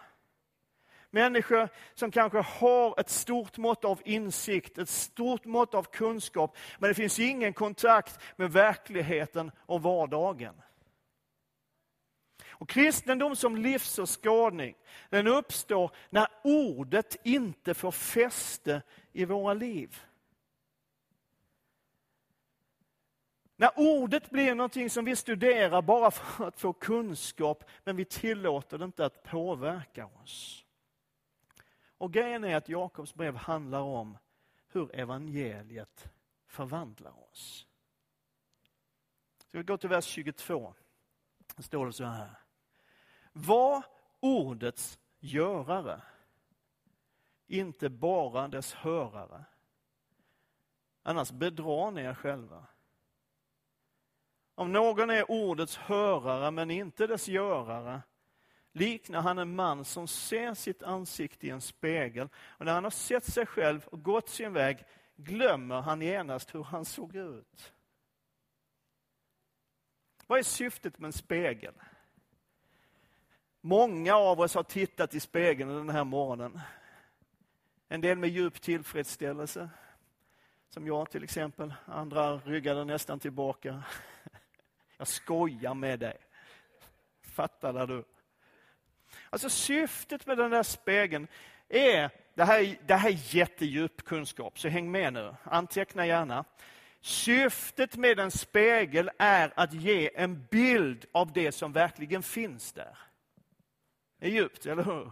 Människor 1.11 1.69
som 1.93 2.11
kanske 2.11 2.37
har 2.39 2.99
ett 2.99 3.09
stort 3.09 3.57
mått 3.57 3.85
av 3.85 4.01
insikt, 4.05 4.77
ett 4.77 4.89
stort 4.89 5.45
mått 5.45 5.73
av 5.73 5.83
kunskap, 5.83 6.57
men 6.79 6.87
det 6.87 6.93
finns 6.93 7.19
ingen 7.19 7.53
kontakt 7.53 8.19
med 8.35 8.51
verkligheten 8.51 9.51
och 9.57 9.81
vardagen. 9.81 10.61
Och 12.49 12.69
kristendom 12.69 13.35
som 13.35 13.57
livsåskådning, 13.57 14.75
den 15.09 15.27
uppstår 15.27 15.91
när 16.09 16.27
ordet 16.43 17.15
inte 17.23 17.73
får 17.73 17.91
fäste 17.91 18.81
i 19.13 19.25
våra 19.25 19.53
liv. 19.53 20.01
När 23.59 23.71
ordet 23.75 24.29
blir 24.29 24.55
någonting 24.55 24.89
som 24.89 25.05
vi 25.05 25.15
studerar 25.15 25.81
bara 25.81 26.11
för 26.11 26.47
att 26.47 26.59
få 26.59 26.73
kunskap, 26.73 27.63
men 27.83 27.95
vi 27.95 28.05
tillåter 28.05 28.77
det 28.77 28.85
inte 28.85 29.05
att 29.05 29.23
påverka 29.23 30.05
oss. 30.05 30.65
Och 31.97 32.13
grejen 32.13 32.43
är 32.43 32.55
att 32.55 32.69
Jakobs 32.69 33.13
brev 33.13 33.35
handlar 33.35 33.79
om 33.79 34.17
hur 34.67 34.95
evangeliet 34.95 36.09
förvandlar 36.47 37.29
oss. 37.31 37.67
Så 39.51 39.57
vi 39.57 39.63
går 39.63 39.77
till 39.77 39.89
vers 39.89 40.05
22. 40.05 40.73
Då 41.55 41.63
står 41.63 41.85
det 41.85 41.93
så 41.93 42.03
här. 42.03 42.31
Var 43.31 43.83
ordets 44.19 44.99
görare, 45.19 46.01
inte 47.47 47.89
bara 47.89 48.47
dess 48.47 48.73
hörare. 48.73 49.45
Annars 51.03 51.31
bedrar 51.31 51.91
ni 51.91 52.01
er 52.01 52.13
själva. 52.13 52.65
Om 54.59 54.71
någon 54.71 55.09
är 55.09 55.31
ordets 55.31 55.77
hörare 55.77 56.51
men 56.51 56.71
inte 56.71 57.07
dess 57.07 57.27
görare 57.27 58.01
liknar 58.71 59.21
han 59.21 59.37
en 59.37 59.55
man 59.55 59.85
som 59.85 60.07
ser 60.07 60.53
sitt 60.53 60.83
ansikte 60.83 61.47
i 61.47 61.49
en 61.49 61.61
spegel 61.61 62.29
och 62.35 62.65
när 62.65 62.73
han 62.73 62.83
har 62.83 62.91
sett 62.91 63.23
sig 63.23 63.45
själv 63.45 63.87
och 63.87 64.03
gått 64.03 64.29
sin 64.29 64.53
väg 64.53 64.85
glömmer 65.15 65.81
han 65.81 66.01
genast 66.01 66.55
hur 66.55 66.63
han 66.63 66.85
såg 66.85 67.15
ut. 67.15 67.73
Vad 70.27 70.39
är 70.39 70.43
syftet 70.43 70.99
med 70.99 71.07
en 71.07 71.13
spegel? 71.13 71.73
Många 73.61 74.15
av 74.15 74.39
oss 74.39 74.55
har 74.55 74.63
tittat 74.63 75.13
i 75.13 75.19
spegeln 75.19 75.69
den 75.69 75.89
här 75.89 76.03
morgonen. 76.03 76.59
En 77.87 78.01
del 78.01 78.17
med 78.17 78.29
djup 78.29 78.61
tillfredsställelse, 78.61 79.69
som 80.69 80.87
jag 80.87 81.09
till 81.09 81.23
exempel. 81.23 81.73
Andra 81.85 82.37
ryggade 82.37 82.85
nästan 82.85 83.19
tillbaka. 83.19 83.83
Jag 84.99 85.07
skojar 85.07 85.73
med 85.73 85.99
dig. 85.99 86.17
Fattar 87.21 87.87
du? 87.87 88.03
Alltså 89.29 89.49
syftet 89.49 90.25
med 90.25 90.37
den 90.37 90.51
där 90.51 90.63
spegeln 90.63 91.27
är, 91.69 92.09
det 92.35 92.43
här, 92.43 92.77
det 92.85 92.95
här 92.95 93.09
är 93.09 93.35
jättedjup 93.35 94.03
kunskap, 94.03 94.59
så 94.59 94.67
häng 94.67 94.91
med 94.91 95.13
nu. 95.13 95.35
Anteckna 95.43 96.05
gärna. 96.05 96.45
Syftet 97.01 97.95
med 97.95 98.19
en 98.19 98.31
spegel 98.31 99.11
är 99.17 99.53
att 99.55 99.73
ge 99.73 100.09
en 100.15 100.45
bild 100.45 101.05
av 101.11 101.33
det 101.33 101.51
som 101.51 101.73
verkligen 101.73 102.23
finns 102.23 102.73
där. 102.73 102.97
Det 104.19 104.27
är 104.27 104.31
djupt, 104.31 104.65
eller 104.65 104.83
hur? 104.83 105.11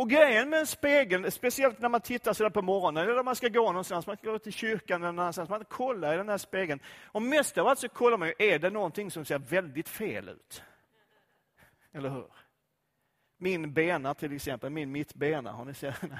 Och 0.00 0.10
grejen 0.10 0.50
med 0.50 0.58
en 0.58 0.66
spegel, 0.66 1.32
speciellt 1.32 1.80
när 1.80 1.88
man 1.88 2.00
tittar 2.00 2.32
sådär 2.32 2.50
på 2.50 2.62
morgonen, 2.62 3.04
eller 3.04 3.14
när 3.14 3.22
man 3.22 3.36
ska 3.36 3.48
gå 3.48 3.66
någonstans, 3.66 4.06
man 4.06 4.16
ska 4.16 4.30
gå 4.30 4.38
till 4.38 4.52
kyrkan 4.52 5.02
eller 5.02 5.12
någonstans, 5.12 5.50
man 5.50 5.64
kollar 5.64 6.14
i 6.14 6.16
den 6.16 6.28
här 6.28 6.38
spegeln. 6.38 6.80
Och 7.04 7.22
mest 7.22 7.58
av 7.58 7.66
allt 7.66 7.78
så 7.78 7.88
kollar 7.88 8.18
man 8.18 8.28
ju, 8.28 8.34
är 8.38 8.58
det 8.58 8.70
någonting 8.70 9.10
som 9.10 9.24
ser 9.24 9.38
väldigt 9.38 9.88
fel 9.88 10.28
ut? 10.28 10.62
Eller 11.92 12.08
hur? 12.08 12.32
Min 13.36 13.72
bena 13.72 14.14
till 14.14 14.32
exempel, 14.32 14.70
min 14.70 14.92
mittbena, 14.92 15.52
har 15.52 15.64
ni 15.64 15.74
sett? 15.74 16.00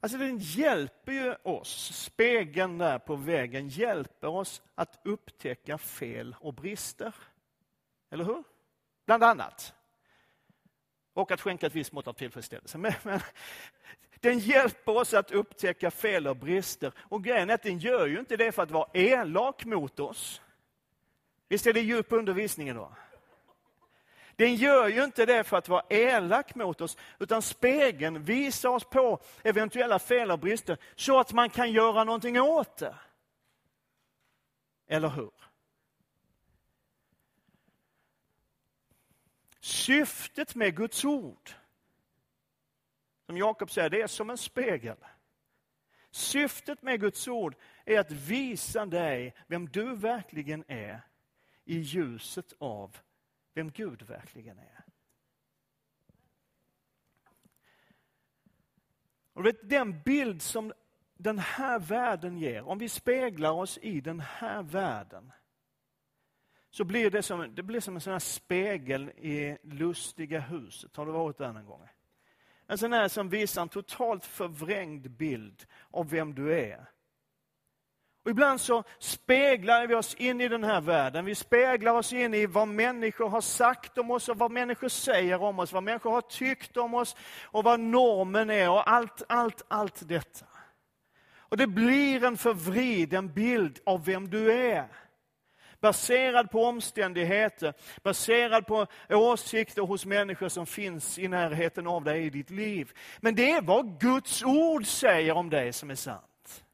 Alltså 0.00 0.18
den 0.18 0.38
hjälper 0.38 1.12
ju 1.12 1.34
oss, 1.42 1.92
spegeln 1.94 2.78
där 2.78 2.98
på 2.98 3.16
väggen 3.16 3.68
hjälper 3.68 4.28
oss 4.28 4.62
att 4.74 5.00
upptäcka 5.04 5.78
fel 5.78 6.36
och 6.40 6.54
brister. 6.54 7.14
Eller 8.10 8.24
hur? 8.24 8.44
Bland 9.12 9.24
annat. 9.24 9.74
Och 11.14 11.30
att 11.30 11.40
skänka 11.40 11.66
ett 11.66 11.74
visst 11.74 11.92
mått 11.92 12.08
av 12.08 12.12
tillfredsställelse. 12.12 12.78
Men, 12.78 12.92
men, 13.02 13.20
den 14.20 14.38
hjälper 14.38 14.96
oss 14.96 15.14
att 15.14 15.30
upptäcka 15.30 15.90
fel 15.90 16.26
och 16.26 16.36
brister. 16.36 16.92
Och 16.98 17.24
grejen 17.24 17.50
är 17.50 17.54
att 17.54 17.62
den 17.62 17.78
gör 17.78 18.06
ju 18.06 18.18
inte 18.18 18.36
det 18.36 18.52
för 18.52 18.62
att 18.62 18.70
vara 18.70 18.88
elak 18.92 19.64
mot 19.64 20.00
oss. 20.00 20.40
Visst 21.48 21.66
är 21.66 21.72
det 21.72 21.80
djup 21.80 22.12
undervisning 22.12 22.74
då? 22.74 22.92
Den 24.36 24.54
gör 24.54 24.88
ju 24.88 25.04
inte 25.04 25.26
det 25.26 25.44
för 25.44 25.56
att 25.56 25.68
vara 25.68 25.84
elak 25.88 26.54
mot 26.54 26.80
oss, 26.80 26.96
utan 27.18 27.42
spegeln 27.42 28.24
visar 28.24 28.68
oss 28.68 28.84
på 28.84 29.18
eventuella 29.42 29.98
fel 29.98 30.30
och 30.30 30.38
brister 30.38 30.76
så 30.96 31.20
att 31.20 31.32
man 31.32 31.50
kan 31.50 31.72
göra 31.72 32.04
någonting 32.04 32.40
åt 32.40 32.76
det. 32.76 32.94
Eller 34.88 35.08
hur? 35.08 35.30
Syftet 39.62 40.54
med 40.54 40.76
Guds 40.76 41.04
ord, 41.04 41.50
som 43.26 43.36
Jakob 43.36 43.70
säger, 43.70 43.90
det 43.90 44.02
är 44.02 44.06
som 44.06 44.30
en 44.30 44.38
spegel. 44.38 44.96
Syftet 46.10 46.82
med 46.82 47.00
Guds 47.00 47.28
ord 47.28 47.56
är 47.84 47.98
att 47.98 48.10
visa 48.10 48.86
dig 48.86 49.34
vem 49.46 49.68
du 49.68 49.96
verkligen 49.96 50.64
är 50.68 51.00
i 51.64 51.78
ljuset 51.78 52.52
av 52.58 52.96
vem 53.54 53.70
Gud 53.70 54.02
verkligen 54.02 54.58
är. 54.58 54.84
Och 59.32 59.46
vet, 59.46 59.68
den 59.68 60.02
bild 60.02 60.42
som 60.42 60.72
den 61.14 61.38
här 61.38 61.78
världen 61.78 62.38
ger, 62.38 62.62
om 62.62 62.78
vi 62.78 62.88
speglar 62.88 63.50
oss 63.50 63.78
i 63.82 64.00
den 64.00 64.20
här 64.20 64.62
världen, 64.62 65.32
så 66.72 66.84
blir 66.84 67.10
det 67.10 67.22
som, 67.22 67.54
det 67.54 67.62
blir 67.62 67.80
som 67.80 67.94
en 67.94 68.00
sån 68.00 68.12
här 68.12 68.20
spegel 68.20 69.08
i 69.08 69.58
lustiga 69.62 70.40
huset. 70.40 70.96
Har 70.96 71.06
du 71.06 71.12
varit 71.12 71.38
där 71.38 71.52
någon 71.52 71.66
gång? 71.66 71.88
En 72.66 72.78
sån 72.78 72.92
här 72.92 73.08
som 73.08 73.28
visar 73.28 73.62
en 73.62 73.68
totalt 73.68 74.24
förvrängd 74.24 75.10
bild 75.10 75.64
av 75.90 76.10
vem 76.10 76.34
du 76.34 76.54
är. 76.54 76.86
Och 78.24 78.30
ibland 78.30 78.60
så 78.60 78.84
speglar 78.98 79.86
vi 79.86 79.94
oss 79.94 80.14
in 80.14 80.40
i 80.40 80.48
den 80.48 80.64
här 80.64 80.80
världen. 80.80 81.24
Vi 81.24 81.34
speglar 81.34 81.92
oss 81.92 82.12
in 82.12 82.34
i 82.34 82.46
vad 82.46 82.68
människor 82.68 83.28
har 83.28 83.40
sagt 83.40 83.98
om 83.98 84.10
oss 84.10 84.28
och 84.28 84.38
vad 84.38 84.50
människor 84.50 84.88
säger 84.88 85.42
om 85.42 85.58
oss, 85.58 85.72
vad 85.72 85.82
människor 85.82 86.10
har 86.10 86.20
tyckt 86.20 86.76
om 86.76 86.94
oss 86.94 87.16
och 87.42 87.64
vad 87.64 87.80
normen 87.80 88.50
är 88.50 88.70
och 88.70 88.90
allt, 88.90 89.22
allt, 89.28 89.62
allt 89.68 90.08
detta. 90.08 90.46
Och 91.52 91.56
det 91.56 91.66
blir 91.66 92.24
en 92.24 92.36
förvriden 92.36 93.32
bild 93.32 93.80
av 93.86 94.04
vem 94.04 94.30
du 94.30 94.52
är. 94.52 94.88
Baserad 95.82 96.50
på 96.50 96.64
omständigheter, 96.64 97.74
baserad 98.02 98.66
på 98.66 98.86
åsikter 99.08 99.82
hos 99.82 100.06
människor 100.06 100.48
som 100.48 100.66
finns 100.66 101.18
i 101.18 101.28
närheten 101.28 101.86
av 101.86 102.04
dig 102.04 102.26
i 102.26 102.30
ditt 102.30 102.50
liv. 102.50 102.92
Men 103.20 103.34
det 103.34 103.50
är 103.50 103.62
vad 103.62 104.00
Guds 104.00 104.42
ord 104.42 104.86
säger 104.86 105.32
om 105.32 105.50
dig 105.50 105.72
som 105.72 105.90
är 105.90 105.94
sant. 105.94 106.64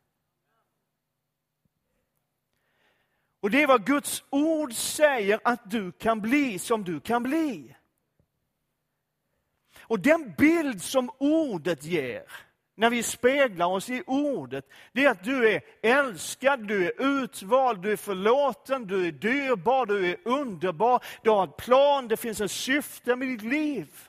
Och 3.41 3.51
det 3.51 3.63
är 3.63 3.67
vad 3.67 3.87
Guds 3.87 4.25
ord 4.31 4.73
säger 4.73 5.41
att 5.45 5.71
du 5.71 5.93
kan 5.93 6.21
bli 6.21 6.59
som 6.59 6.85
du 6.85 7.01
kan 7.01 7.23
bli. 7.23 7.75
Och 9.81 10.01
den 10.01 10.35
bild 10.39 10.83
som 10.83 11.11
ordet 11.19 11.85
ger, 11.85 12.48
när 12.79 12.91
vi 12.91 13.03
speglar 13.03 13.67
oss 13.67 13.91
i 13.91 14.03
ordet, 14.07 14.69
det 14.93 15.05
är 15.05 15.11
att 15.11 15.25
du 15.25 15.49
är 15.49 15.61
älskad, 15.83 16.69
du 16.69 16.87
är 16.87 17.23
utvald, 17.23 17.83
du 17.83 17.93
är 17.93 17.97
förlåten, 17.97 18.87
du 18.87 19.07
är 19.07 19.13
dyrbar, 19.13 19.87
du 19.87 20.11
är 20.11 20.17
underbar, 20.25 21.05
du 21.23 21.31
har 21.31 21.43
en 21.43 21.53
plan, 21.59 22.09
det 22.09 22.17
finns 22.17 22.41
ett 22.41 22.51
syfte 22.51 23.17
med 23.17 23.29
ditt 23.29 23.43
liv. 23.43 24.09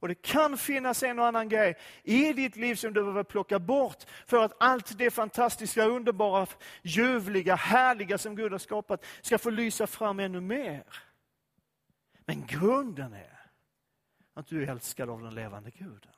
Och 0.00 0.08
det 0.08 0.22
kan 0.22 0.58
finnas 0.58 1.02
en 1.02 1.18
och 1.18 1.26
annan 1.26 1.48
grej 1.48 1.76
i 2.02 2.32
ditt 2.32 2.56
liv 2.56 2.74
som 2.74 2.92
du 2.92 3.00
behöver 3.00 3.24
plocka 3.24 3.58
bort 3.58 4.04
för 4.26 4.44
att 4.44 4.56
allt 4.60 4.98
det 4.98 5.10
fantastiska, 5.10 5.84
underbara, 5.84 6.46
ljuvliga, 6.82 7.54
härliga 7.54 8.18
som 8.18 8.36
Gud 8.36 8.52
har 8.52 8.58
skapat 8.58 9.04
ska 9.22 9.38
få 9.38 9.50
lysa 9.50 9.86
fram 9.86 10.20
ännu 10.20 10.40
mer. 10.40 10.84
Men 12.28 12.46
grunden 12.46 13.12
är 13.12 13.40
att 14.34 14.46
du 14.46 14.62
är 14.62 14.66
älskad 14.66 15.10
av 15.10 15.22
den 15.22 15.34
levande 15.34 15.70
Guden. 15.70 16.12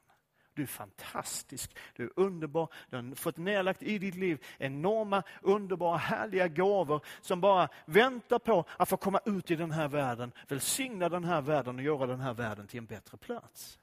Du 0.55 0.63
är 0.63 0.67
fantastisk, 0.67 1.77
du 1.95 2.05
är 2.05 2.11
underbar, 2.17 2.73
du 2.89 2.97
har 2.97 3.15
fått 3.15 3.37
nedlagt 3.37 3.83
i 3.83 3.99
ditt 3.99 4.15
liv 4.15 4.45
enorma, 4.59 5.23
underbara, 5.43 5.97
härliga 5.97 6.49
gåvor 6.49 7.05
som 7.21 7.41
bara 7.41 7.69
väntar 7.87 8.39
på 8.39 8.65
att 8.77 8.89
få 8.89 8.97
komma 8.97 9.21
ut 9.25 9.51
i 9.51 9.57
den 9.57 9.71
här 9.71 9.89
världen, 9.89 10.33
välsigna 10.49 11.09
den 11.09 11.25
här 11.25 11.41
världen 11.41 11.77
och 11.77 11.83
göra 11.83 12.07
den 12.07 12.21
här 12.21 12.35
världen 12.35 12.67
till 12.67 12.79
en 12.79 12.87
bättre 12.87 13.17
plats. 13.17 13.79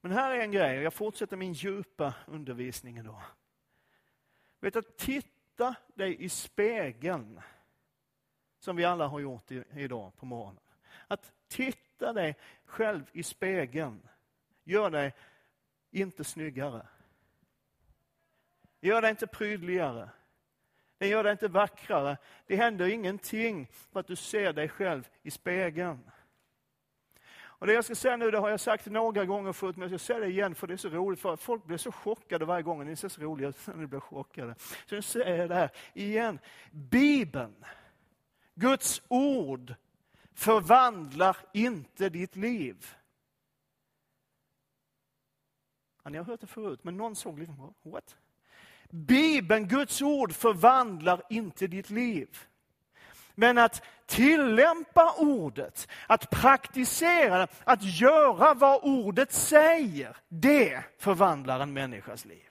Men 0.00 0.12
här 0.12 0.30
är 0.30 0.40
en 0.40 0.52
grej, 0.52 0.82
jag 0.82 0.94
fortsätter 0.94 1.36
min 1.36 1.52
djupa 1.52 2.14
undervisning 2.26 2.98
idag. 2.98 3.22
Vet 4.60 4.76
att 4.76 4.96
titta 4.96 5.74
dig 5.94 6.24
i 6.24 6.28
spegeln, 6.28 7.40
som 8.66 8.76
vi 8.76 8.84
alla 8.84 9.06
har 9.06 9.20
gjort 9.20 9.50
idag 9.76 10.12
på 10.16 10.26
morgonen. 10.26 10.62
Att 11.08 11.32
titta 11.48 12.12
dig 12.12 12.36
själv 12.64 13.02
i 13.12 13.22
spegeln 13.22 14.08
gör 14.64 14.90
dig 14.90 15.14
inte 15.90 16.24
snyggare. 16.24 16.86
Gör 18.80 19.02
dig 19.02 19.10
inte 19.10 19.26
prydligare. 19.26 20.08
Det 20.98 21.08
gör 21.08 21.24
dig 21.24 21.32
inte 21.32 21.48
vackrare. 21.48 22.16
Det 22.46 22.56
händer 22.56 22.86
ingenting 22.86 23.68
för 23.92 24.00
att 24.00 24.06
du 24.06 24.16
ser 24.16 24.52
dig 24.52 24.68
själv 24.68 25.08
i 25.22 25.30
spegeln. 25.30 26.10
Och 27.38 27.66
Det 27.66 27.72
jag 27.72 27.84
ska 27.84 27.94
säga 27.94 28.16
nu, 28.16 28.30
det 28.30 28.38
har 28.38 28.50
jag 28.50 28.60
sagt 28.60 28.86
några 28.86 29.24
gånger 29.24 29.52
förut, 29.52 29.76
men 29.76 29.90
jag 29.90 30.00
ska 30.00 30.06
säga 30.06 30.18
det 30.18 30.30
igen 30.30 30.54
för 30.54 30.66
det 30.66 30.72
är 30.72 30.76
så 30.76 30.88
roligt. 30.88 31.20
För 31.20 31.36
folk 31.36 31.64
blir 31.64 31.76
så 31.76 31.92
chockade 31.92 32.44
varje 32.44 32.62
gång. 32.62 32.84
Ni 32.84 32.96
ser 32.96 33.08
så 33.08 33.20
roliga 33.20 33.48
ut 33.48 33.66
när 33.66 33.74
ni 33.74 33.86
blir 33.86 34.00
chockade. 34.00 34.54
Så 34.58 34.94
nu 34.94 35.02
säger 35.02 35.38
jag 35.38 35.48
det 35.48 35.54
här 35.54 35.70
igen. 35.94 36.38
Bibeln, 36.70 37.64
Guds 38.56 39.02
ord, 39.08 39.74
förvandlar 40.34 41.36
inte 41.52 42.08
ditt 42.08 42.36
liv. 42.36 42.86
Ja, 46.04 46.10
ni 46.10 46.18
har 46.18 46.24
hört 46.24 46.40
det 46.40 46.46
förut, 46.46 46.84
men 46.84 46.96
någon 46.96 47.16
såg 47.16 47.38
liksom, 47.38 47.74
what? 47.82 48.16
Bibeln, 48.90 49.68
Guds 49.68 50.02
ord, 50.02 50.32
förvandlar 50.32 51.22
inte 51.30 51.66
ditt 51.66 51.90
liv. 51.90 52.38
Men 53.34 53.58
att 53.58 53.82
tillämpa 54.06 55.14
ordet, 55.18 55.88
att 56.06 56.30
praktisera 56.30 57.38
det, 57.38 57.48
att 57.64 57.82
göra 57.82 58.54
vad 58.54 58.80
ordet 58.82 59.32
säger, 59.32 60.16
det 60.28 60.84
förvandlar 60.98 61.60
en 61.60 61.72
människas 61.72 62.24
liv. 62.24 62.45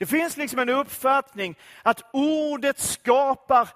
Det 0.00 0.06
finns 0.06 0.36
liksom 0.36 0.58
en 0.58 0.68
uppfattning 0.68 1.58
att 1.82 2.02
ordet 2.12 2.78
skapar 2.78 3.68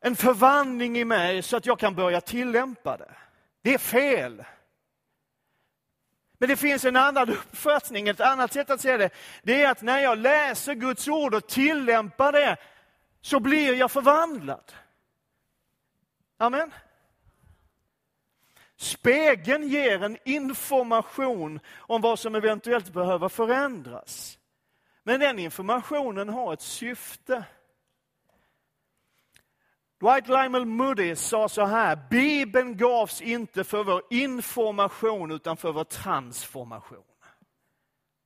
en 0.00 0.16
förvandling 0.16 0.98
i 0.98 1.04
mig 1.04 1.42
så 1.42 1.56
att 1.56 1.66
jag 1.66 1.78
kan 1.78 1.94
börja 1.94 2.20
tillämpa 2.20 2.96
det. 2.96 3.14
Det 3.62 3.74
är 3.74 3.78
fel. 3.78 4.44
Men 6.38 6.48
det 6.48 6.56
finns 6.56 6.84
en 6.84 6.96
annan 6.96 7.30
uppfattning, 7.30 8.08
ett 8.08 8.20
annat 8.20 8.52
sätt 8.52 8.70
att 8.70 8.80
se 8.80 8.96
det. 8.96 9.10
Det 9.42 9.62
är 9.62 9.70
att 9.70 9.82
när 9.82 9.98
jag 9.98 10.18
läser 10.18 10.74
Guds 10.74 11.08
ord 11.08 11.34
och 11.34 11.46
tillämpar 11.46 12.32
det, 12.32 12.56
så 13.20 13.40
blir 13.40 13.74
jag 13.74 13.90
förvandlad. 13.90 14.72
Amen. 16.38 16.74
Spegeln 18.76 19.68
ger 19.68 20.02
en 20.02 20.18
information 20.24 21.60
om 21.76 22.00
vad 22.00 22.18
som 22.18 22.34
eventuellt 22.34 22.92
behöver 22.92 23.28
förändras. 23.28 24.37
Men 25.08 25.20
den 25.20 25.38
informationen 25.38 26.28
har 26.28 26.52
ett 26.52 26.60
syfte. 26.60 27.44
Dwight 30.00 30.28
Lymel 30.28 30.64
Moody 30.64 31.16
sa 31.16 31.48
så 31.48 31.64
här, 31.64 31.98
Bibeln 32.10 32.76
gavs 32.76 33.20
inte 33.20 33.64
för 33.64 33.84
vår 33.84 34.02
information 34.10 35.30
utan 35.30 35.56
för 35.56 35.72
vår 35.72 35.84
transformation. 35.84 37.04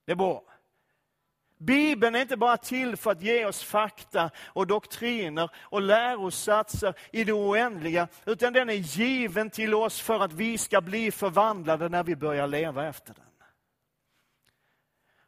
Det 0.06 0.12
är 0.12 0.16
bra. 0.16 0.42
Bibeln 1.58 2.14
är 2.14 2.20
inte 2.20 2.36
bara 2.36 2.56
till 2.56 2.96
för 2.96 3.10
att 3.10 3.22
ge 3.22 3.44
oss 3.46 3.62
fakta 3.62 4.30
och 4.46 4.66
doktriner 4.66 5.50
och 5.56 5.82
lärosatser 5.82 6.94
i 7.10 7.24
det 7.24 7.32
oändliga, 7.32 8.08
utan 8.24 8.52
den 8.52 8.70
är 8.70 8.74
given 8.74 9.50
till 9.50 9.74
oss 9.74 10.00
för 10.00 10.20
att 10.20 10.32
vi 10.32 10.58
ska 10.58 10.80
bli 10.80 11.10
förvandlade 11.10 11.88
när 11.88 12.04
vi 12.04 12.16
börjar 12.16 12.46
leva 12.46 12.88
efter 12.88 13.14
den. 13.14 13.31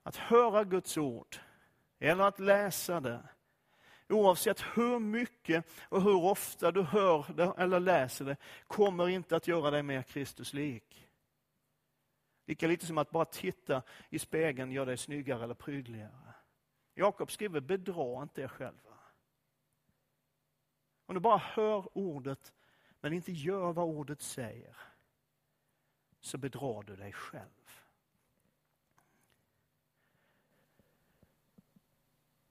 Att 0.06 0.16
höra 0.16 0.64
Guds 0.64 0.98
ord, 0.98 1.36
eller 1.98 2.24
att 2.24 2.38
läsa 2.38 3.00
det, 3.00 3.28
oavsett 4.08 4.60
hur 4.60 4.98
mycket 4.98 5.66
och 5.88 6.02
hur 6.02 6.24
ofta 6.24 6.72
du 6.72 6.82
hör 6.82 7.26
det 7.34 7.54
eller 7.58 7.80
läser 7.80 8.24
det, 8.24 8.36
kommer 8.66 9.08
inte 9.08 9.36
att 9.36 9.48
göra 9.48 9.70
dig 9.70 9.82
mer 9.82 10.02
Kristuslik. 10.02 11.08
Lika 12.46 12.66
lite 12.66 12.86
som 12.86 12.98
att 12.98 13.10
bara 13.10 13.24
titta 13.24 13.82
i 14.10 14.18
spegeln 14.18 14.72
gör 14.72 14.86
dig 14.86 14.96
snyggare 14.96 15.44
eller 15.44 15.54
prydligare. 15.54 16.34
Jakob 16.94 17.30
skriver, 17.30 17.60
bedra 17.60 18.22
inte 18.22 18.42
er 18.42 18.48
själva. 18.48 18.98
Om 21.06 21.14
du 21.14 21.20
bara 21.20 21.38
hör 21.38 21.98
ordet 21.98 22.52
men 23.00 23.12
inte 23.12 23.32
gör 23.32 23.72
vad 23.72 23.84
ordet 23.84 24.22
säger 24.22 24.76
så 26.20 26.38
bedrar 26.38 26.82
du 26.82 26.96
dig 26.96 27.12
själv. 27.12 27.83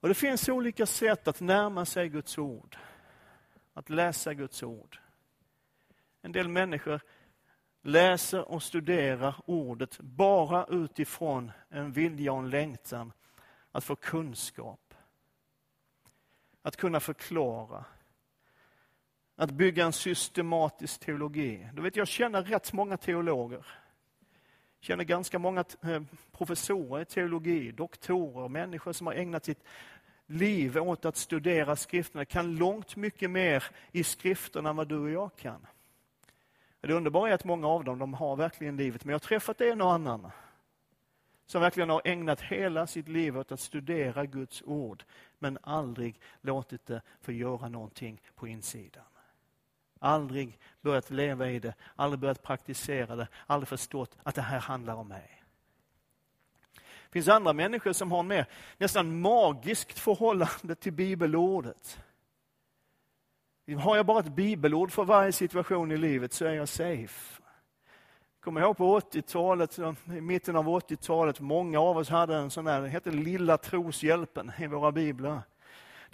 Och 0.04 0.08
Det 0.08 0.14
finns 0.14 0.48
olika 0.48 0.86
sätt 0.86 1.28
att 1.28 1.40
närma 1.40 1.84
sig 1.84 2.08
Guds 2.08 2.38
ord, 2.38 2.76
att 3.74 3.90
läsa 3.90 4.34
Guds 4.34 4.62
ord. 4.62 4.98
En 6.22 6.32
del 6.32 6.48
människor 6.48 7.00
läser 7.82 8.48
och 8.48 8.62
studerar 8.62 9.36
ordet 9.46 10.00
bara 10.00 10.66
utifrån 10.66 11.52
en 11.68 11.92
vilja 11.92 12.32
och 12.32 12.38
en 12.38 12.50
längtan 12.50 13.12
att 13.72 13.84
få 13.84 13.96
kunskap. 13.96 14.94
Att 16.62 16.76
kunna 16.76 17.00
förklara. 17.00 17.84
Att 19.36 19.50
bygga 19.50 19.84
en 19.84 19.92
systematisk 19.92 21.00
teologi. 21.00 21.68
Du 21.72 21.82
vet, 21.82 21.96
jag 21.96 22.08
känner 22.08 22.42
rätt 22.42 22.72
många 22.72 22.96
teologer. 22.96 23.66
Jag 24.84 24.86
känner 24.86 25.04
ganska 25.04 25.38
många 25.38 25.64
eh, 25.82 26.02
professorer 26.32 27.02
i 27.02 27.04
teologi, 27.04 27.72
doktorer, 27.72 28.48
människor 28.48 28.92
som 28.92 29.06
har 29.06 29.14
ägnat 29.14 29.44
sitt 29.44 29.64
liv 30.26 30.76
åt 30.76 31.04
att 31.04 31.16
studera 31.16 31.76
skrifterna, 31.76 32.24
kan 32.24 32.56
långt 32.56 32.96
mycket 32.96 33.30
mer 33.30 33.64
i 33.92 34.04
skrifterna 34.04 34.70
än 34.70 34.76
vad 34.76 34.88
du 34.88 34.98
och 34.98 35.10
jag 35.10 35.36
kan. 35.36 35.66
Det 36.80 36.92
underbara 36.92 37.30
är 37.30 37.34
att 37.34 37.44
många 37.44 37.68
av 37.68 37.84
dem 37.84 37.98
de 37.98 38.14
har 38.14 38.36
verkligen 38.36 38.76
livet, 38.76 39.04
men 39.04 39.12
jag 39.12 39.14
har 39.14 39.26
träffat 39.26 39.60
en 39.60 39.80
och 39.80 39.92
annan 39.92 40.30
som 41.46 41.60
verkligen 41.60 41.90
har 41.90 42.02
ägnat 42.04 42.40
hela 42.40 42.86
sitt 42.86 43.08
liv 43.08 43.38
åt 43.38 43.52
att 43.52 43.60
studera 43.60 44.26
Guds 44.26 44.62
ord, 44.62 45.04
men 45.38 45.58
aldrig 45.62 46.20
låtit 46.40 46.86
det 46.86 47.02
få 47.20 47.32
göra 47.32 47.68
någonting 47.68 48.20
på 48.34 48.48
insidan. 48.48 49.04
Aldrig 49.98 50.58
börjat 50.80 51.10
leva 51.10 51.50
i 51.50 51.58
det, 51.58 51.74
aldrig 51.96 52.20
börjat 52.20 52.42
praktisera 52.42 53.16
det, 53.16 53.28
aldrig 53.46 53.68
förstått 53.68 54.16
att 54.22 54.34
det 54.34 54.42
här 54.42 54.60
handlar 54.60 54.94
om 54.94 55.08
mig. 55.08 55.43
Det 57.14 57.18
finns 57.18 57.28
andra 57.28 57.52
människor 57.52 57.92
som 57.92 58.12
har 58.12 58.20
en 58.20 58.26
mer 58.26 58.46
nästan 58.78 59.20
magiskt 59.20 59.98
förhållande 59.98 60.74
till 60.74 60.92
bibelordet. 60.92 61.98
Har 63.78 63.96
jag 63.96 64.06
bara 64.06 64.20
ett 64.20 64.34
bibelord 64.34 64.92
för 64.92 65.04
varje 65.04 65.32
situation 65.32 65.92
i 65.92 65.96
livet 65.96 66.32
så 66.32 66.44
är 66.44 66.52
jag 66.52 66.68
safe. 66.68 67.42
Kommer 68.40 68.60
ihåg 68.60 68.76
på 68.76 69.00
80-talet, 69.00 69.78
i 70.06 70.20
mitten 70.20 70.56
av 70.56 70.68
80-talet, 70.68 71.40
många 71.40 71.80
av 71.80 71.96
oss 71.96 72.08
hade 72.08 72.36
en 72.36 72.50
sån 72.50 72.64
där, 72.64 72.82
det 72.82 72.88
hette 72.88 73.10
Lilla 73.10 73.58
Troshjälpen 73.58 74.52
i 74.58 74.66
våra 74.66 74.92
biblar. 74.92 75.42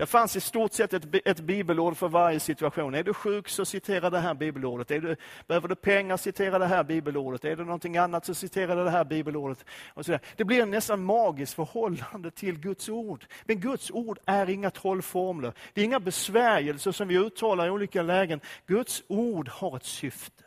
Det 0.01 0.07
fanns 0.07 0.37
i 0.37 0.41
stort 0.41 0.73
sett 0.73 0.93
ett, 0.93 1.05
ett 1.25 1.41
bibelord 1.41 1.97
för 1.97 2.09
varje 2.09 2.41
situation. 2.41 2.95
Är 2.95 3.03
du 3.03 3.15
sjuk 3.15 3.49
så 3.49 3.65
citera 3.65 4.11
det 4.11 4.19
här 4.19 4.35
bibelordet. 4.35 4.91
Är 4.91 5.01
du, 5.01 5.17
behöver 5.47 5.69
du 5.69 5.75
pengar, 5.75 6.17
citera 6.17 6.59
det 6.59 6.67
här 6.67 6.85
bibelordet. 6.85 7.45
Är 7.45 7.57
det 7.57 7.65
någonting 7.65 7.97
annat 7.97 8.27
så 8.27 8.35
citera 8.35 8.75
det 8.75 8.91
här 8.91 9.05
bibelordet. 9.05 9.65
Och 9.89 10.07
så 10.07 10.19
Det 10.37 10.45
blir 10.45 10.63
en 10.63 10.71
nästan 10.71 11.05
magiskt 11.05 11.55
förhållande 11.55 12.31
till 12.31 12.59
Guds 12.59 12.89
ord. 12.89 13.27
Men 13.45 13.61
Guds 13.61 13.91
ord 13.91 14.19
är 14.27 14.51
inga 14.51 14.71
trollformler. 14.71 15.53
Det 15.73 15.81
är 15.81 15.85
inga 15.85 16.01
besvärjelser 16.01 16.93
som 16.93 17.09
vi 17.09 17.19
uttalar 17.19 17.67
i 17.67 17.71
olika 17.71 18.03
lägen. 18.03 18.41
Guds 18.67 19.03
ord 19.09 19.49
har 19.49 19.77
ett 19.77 19.85
syfte. 19.85 20.45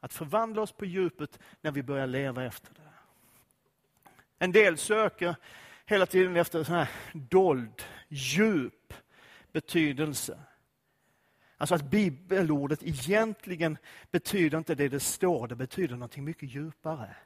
Att 0.00 0.12
förvandla 0.12 0.62
oss 0.62 0.72
på 0.72 0.84
djupet 0.84 1.38
när 1.60 1.70
vi 1.70 1.82
börjar 1.82 2.06
leva 2.06 2.44
efter 2.44 2.74
det. 2.74 2.80
En 4.38 4.52
del 4.52 4.78
söker 4.78 5.36
hela 5.90 6.06
tiden 6.06 6.36
efter 6.36 6.64
sån 6.64 6.74
här 6.74 6.90
dold, 7.12 7.82
djup 8.08 8.94
betydelse. 9.52 10.40
Alltså 11.56 11.74
att 11.74 11.90
bibelordet 11.90 12.82
egentligen 12.82 13.78
betyder 14.10 14.58
inte 14.58 14.74
det 14.74 14.88
det 14.88 15.00
står, 15.00 15.48
det 15.48 15.54
betyder 15.54 15.94
någonting 15.94 16.24
mycket 16.24 16.54
djupare. 16.54 17.16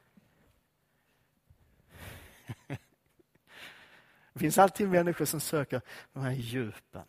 Det 4.33 4.41
finns 4.41 4.59
alltid 4.59 4.89
människor 4.89 5.25
som 5.25 5.41
söker 5.41 5.81
de 6.13 6.23
här 6.23 6.33
djupen. 6.33 7.07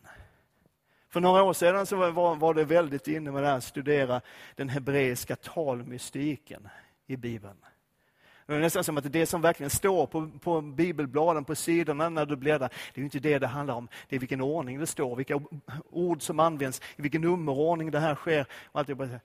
För 1.10 1.20
några 1.20 1.44
år 1.44 1.54
sedan 1.54 1.86
så 1.86 2.12
var, 2.12 2.36
var 2.36 2.54
det 2.54 2.66
väldigt 2.66 3.08
inne 3.08 3.32
med 3.32 3.44
det 3.44 3.48
här, 3.48 3.58
att 3.58 3.64
studera 3.64 4.22
den 4.56 4.70
hebreiska 4.70 5.36
talmystiken 5.36 6.70
i 7.08 7.18
Bibeln. 7.18 7.58
Det 8.46 8.56
är 8.56 8.60
nästan 8.60 8.84
som 8.84 8.98
att 8.98 9.12
det 9.14 9.26
som 9.26 9.42
verkligen 9.42 9.70
står 9.70 10.08
på, 10.08 10.30
på 10.40 10.62
bibelbladen, 10.62 11.46
på 11.46 11.56
sidorna 11.56 12.10
när 12.10 12.26
du 12.26 12.36
bläddrar, 12.36 12.70
det 12.94 13.02
är 13.02 13.06
inte 13.06 13.20
det 13.20 13.40
det 13.40 13.48
handlar 13.48 13.76
om. 13.76 13.88
Det 14.10 14.16
är 14.16 14.20
vilken 14.20 14.42
ordning 14.42 14.80
det 14.80 14.88
står, 14.88 15.16
vilka 15.16 15.42
ord 15.90 16.22
som 16.22 16.40
används, 16.40 16.82
i 16.96 17.02
vilken 17.02 17.22
nummerordning 17.22 17.92
det 17.92 18.00
här 18.00 18.16
sker. 18.16 18.46
Och 18.66 18.80
allt 18.80 18.88
det. 18.88 19.20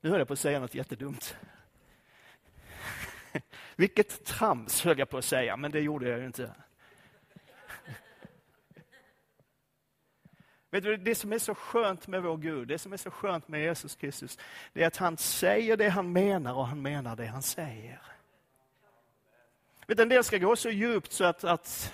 Nu 0.00 0.10
höll 0.10 0.18
jag 0.18 0.28
på 0.28 0.32
att 0.32 0.38
säga 0.38 0.60
något 0.60 0.74
jättedumt. 0.74 1.36
Vilket 3.76 4.24
trams 4.24 4.84
höll 4.84 4.98
jag 4.98 5.10
på 5.10 5.18
att 5.18 5.24
säga, 5.24 5.56
men 5.56 5.70
det 5.70 5.80
gjorde 5.80 6.08
jag 6.08 6.18
ju 6.18 6.26
inte. 6.26 6.50
Vet 10.70 10.84
du, 10.84 10.96
det 10.96 11.14
som 11.14 11.32
är 11.32 11.38
så 11.38 11.54
skönt 11.54 12.06
med 12.06 12.22
vår 12.22 12.36
Gud, 12.36 12.68
det 12.68 12.78
som 12.78 12.92
är 12.92 12.96
så 12.96 13.10
skönt 13.10 13.48
med 13.48 13.62
Jesus 13.62 13.96
Kristus, 13.96 14.38
det 14.72 14.82
är 14.82 14.86
att 14.86 14.96
han 14.96 15.16
säger 15.16 15.76
det 15.76 15.88
han 15.88 16.12
menar 16.12 16.54
och 16.54 16.66
han 16.66 16.82
menar 16.82 17.16
det 17.16 17.26
han 17.26 17.42
säger. 17.42 18.02
Vet 19.86 19.96
du, 19.96 20.02
en 20.02 20.08
del 20.08 20.24
ska 20.24 20.38
gå 20.38 20.56
så 20.56 20.70
djupt 20.70 21.12
så 21.12 21.24
att, 21.24 21.44
att 21.44 21.92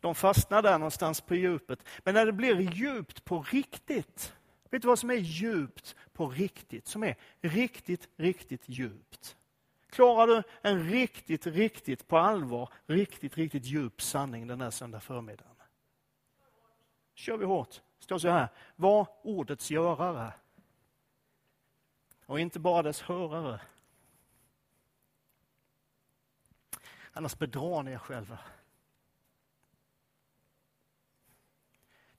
de 0.00 0.14
fastnar 0.14 0.62
där 0.62 0.78
någonstans 0.78 1.20
på 1.20 1.34
djupet. 1.34 1.84
Men 2.04 2.14
när 2.14 2.26
det 2.26 2.32
blir 2.32 2.60
djupt 2.60 3.24
på 3.24 3.42
riktigt, 3.42 4.32
vet 4.70 4.82
du 4.82 4.88
vad 4.88 4.98
som 4.98 5.10
är 5.10 5.14
djupt 5.14 5.96
på 6.12 6.28
riktigt? 6.28 6.86
Som 6.86 7.04
är 7.04 7.16
riktigt, 7.40 8.08
riktigt 8.16 8.62
djupt. 8.66 9.36
Klarar 9.90 10.26
du 10.26 10.42
en 10.62 10.90
riktigt, 10.90 11.46
riktigt, 11.46 12.08
på 12.08 12.18
allvar, 12.18 12.68
riktigt, 12.86 13.36
riktigt 13.36 13.64
djup 13.64 14.02
sanning 14.02 14.46
den 14.46 14.60
här 14.60 14.70
söndag 14.70 15.00
förmiddagen? 15.00 15.57
Kör 17.18 17.36
vi 17.36 17.44
hårt. 17.44 17.82
Står 17.98 18.18
så 18.18 18.28
här, 18.28 18.48
var 18.76 19.08
ordets 19.22 19.70
görare 19.70 20.32
och 22.26 22.40
inte 22.40 22.58
bara 22.58 22.82
dess 22.82 23.00
hörare. 23.00 23.60
Annars 27.12 27.38
bedrar 27.38 27.82
ni 27.82 27.92
er 27.92 27.98
själva. 27.98 28.38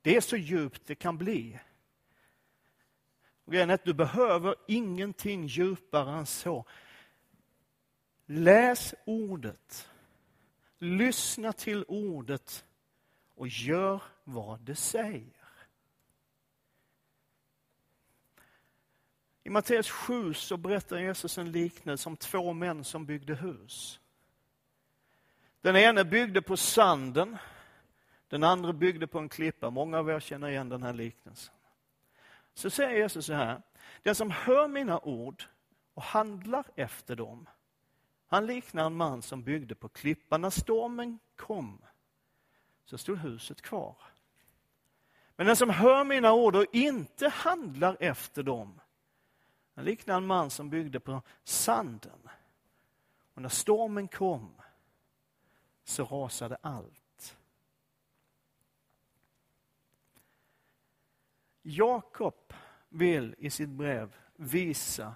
Det 0.01 0.15
är 0.15 0.21
så 0.21 0.38
djupt 0.38 0.85
det 0.85 0.95
kan 0.95 1.17
bli. 1.17 1.59
Och 3.45 3.51
grejen 3.51 3.69
är 3.69 3.73
att 3.73 3.85
du 3.85 3.93
behöver 3.93 4.55
ingenting 4.67 5.45
djupare 5.45 6.17
än 6.17 6.25
så. 6.25 6.65
Läs 8.25 8.95
ordet. 9.05 9.89
Lyssna 10.77 11.53
till 11.53 11.85
ordet 11.88 12.65
och 13.39 13.47
gör 13.47 14.02
vad 14.23 14.60
det 14.60 14.75
säger. 14.75 15.34
I 19.43 19.49
Matteus 19.49 19.89
7 19.89 20.34
så 20.34 20.58
berättar 20.58 20.97
Jesus 20.97 21.38
en 21.38 21.52
liknelse 21.52 22.10
om 22.10 22.17
två 22.17 22.54
män 22.54 22.84
som 22.84 23.06
byggde 23.06 23.36
hus. 23.36 23.99
Den 25.62 25.75
ene 25.75 26.06
byggde 26.06 26.41
på 26.41 26.58
sanden, 26.58 27.38
den 28.28 28.43
andra 28.43 28.73
byggde 28.73 29.08
på 29.08 29.19
en 29.19 29.30
klippa. 29.30 29.69
Många 29.69 29.99
av 29.99 30.10
er 30.10 30.19
känner 30.19 30.49
igen 30.49 30.69
den 30.69 30.84
här 30.84 30.93
liknelsen. 30.93 31.54
Så 32.54 32.69
säger 32.69 32.97
Jesus 32.97 33.25
så 33.25 33.34
här, 33.34 33.62
den 34.04 34.15
som 34.15 34.32
hör 34.32 34.67
mina 34.67 34.99
ord 34.99 35.43
och 35.93 36.04
handlar 36.04 36.65
efter 36.75 37.15
dem, 37.15 37.49
han 38.28 38.45
liknar 38.45 38.86
en 38.86 38.95
man 38.95 39.21
som 39.21 39.43
byggde 39.43 39.75
på 39.75 39.89
klippan 39.89 40.41
när 40.41 40.49
stormen 40.49 41.19
kom 41.36 41.82
så 42.89 42.97
stod 42.97 43.17
huset 43.17 43.62
kvar. 43.62 43.95
Men 45.36 45.47
den 45.47 45.56
som 45.56 45.69
hör 45.69 46.04
mina 46.04 46.34
ord 46.34 46.56
och 46.56 46.65
inte 46.71 47.30
handlar 47.30 47.97
efter 47.99 48.43
dem, 48.43 48.80
han 49.73 49.86
liknar 49.86 50.17
en 50.17 50.25
man 50.25 50.49
som 50.49 50.69
byggde 50.69 50.99
på 50.99 51.21
sanden. 51.43 52.30
Och 53.34 53.41
när 53.41 53.49
stormen 53.49 54.08
kom 54.08 54.62
så 55.84 56.04
rasade 56.04 56.58
allt. 56.62 57.38
Jakob 61.62 62.54
vill 62.89 63.36
i 63.38 63.49
sitt 63.49 63.69
brev 63.69 64.15
visa 64.36 65.15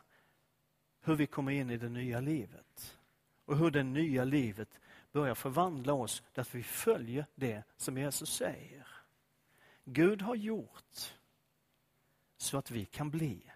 hur 1.02 1.16
vi 1.16 1.28
kommer 1.28 1.52
in 1.52 1.70
i 1.70 1.78
det 1.78 1.90
nya 1.90 2.20
livet 2.20 2.98
och 3.46 3.58
hur 3.58 3.72
det 3.72 3.84
nya 3.84 4.24
livet 4.24 4.80
börjar 5.14 5.36
förvandla 5.36 5.94
oss 5.94 6.24
därför 6.34 6.58
vi 6.58 6.64
följer 6.64 7.26
det 7.36 7.64
som 7.78 7.98
Jesus 7.98 8.34
säger. 8.34 8.88
Gud 9.86 10.22
har 10.22 10.36
gjort 10.36 11.14
så 12.38 12.58
att 12.58 12.72
vi 12.72 12.86
kan 12.86 13.10
bli. 13.10 13.52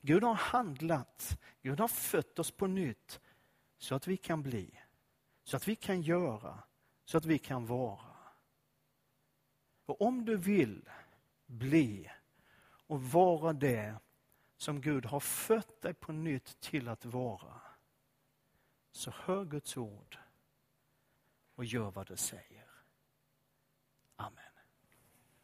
Gud 0.00 0.22
har 0.22 0.34
handlat, 0.34 1.38
Gud 1.62 1.80
har 1.80 1.88
fött 1.88 2.38
oss 2.38 2.50
på 2.50 2.66
nytt 2.66 3.20
så 3.78 3.94
att 3.94 4.06
vi 4.06 4.16
kan 4.16 4.42
bli, 4.42 4.80
så 5.44 5.56
att 5.56 5.68
vi 5.68 5.76
kan 5.76 6.02
göra, 6.02 6.62
så 7.04 7.18
att 7.18 7.24
vi 7.24 7.38
kan 7.38 7.66
vara. 7.66 8.16
Och 9.86 10.02
om 10.02 10.24
du 10.24 10.36
vill 10.36 10.88
bli 11.46 12.10
och 12.86 13.02
vara 13.02 13.52
det 13.52 13.94
som 14.56 14.80
Gud 14.80 15.06
har 15.06 15.20
fött 15.20 15.80
dig 15.80 15.94
på 15.94 16.12
nytt 16.12 16.60
till 16.60 16.88
att 16.88 17.04
vara, 17.04 17.60
så 18.96 19.10
hör 19.10 19.44
Guds 19.44 19.76
ord 19.76 20.18
och 21.54 21.64
gör 21.64 21.90
vad 21.90 22.06
det 22.06 22.16
säger. 22.16 22.55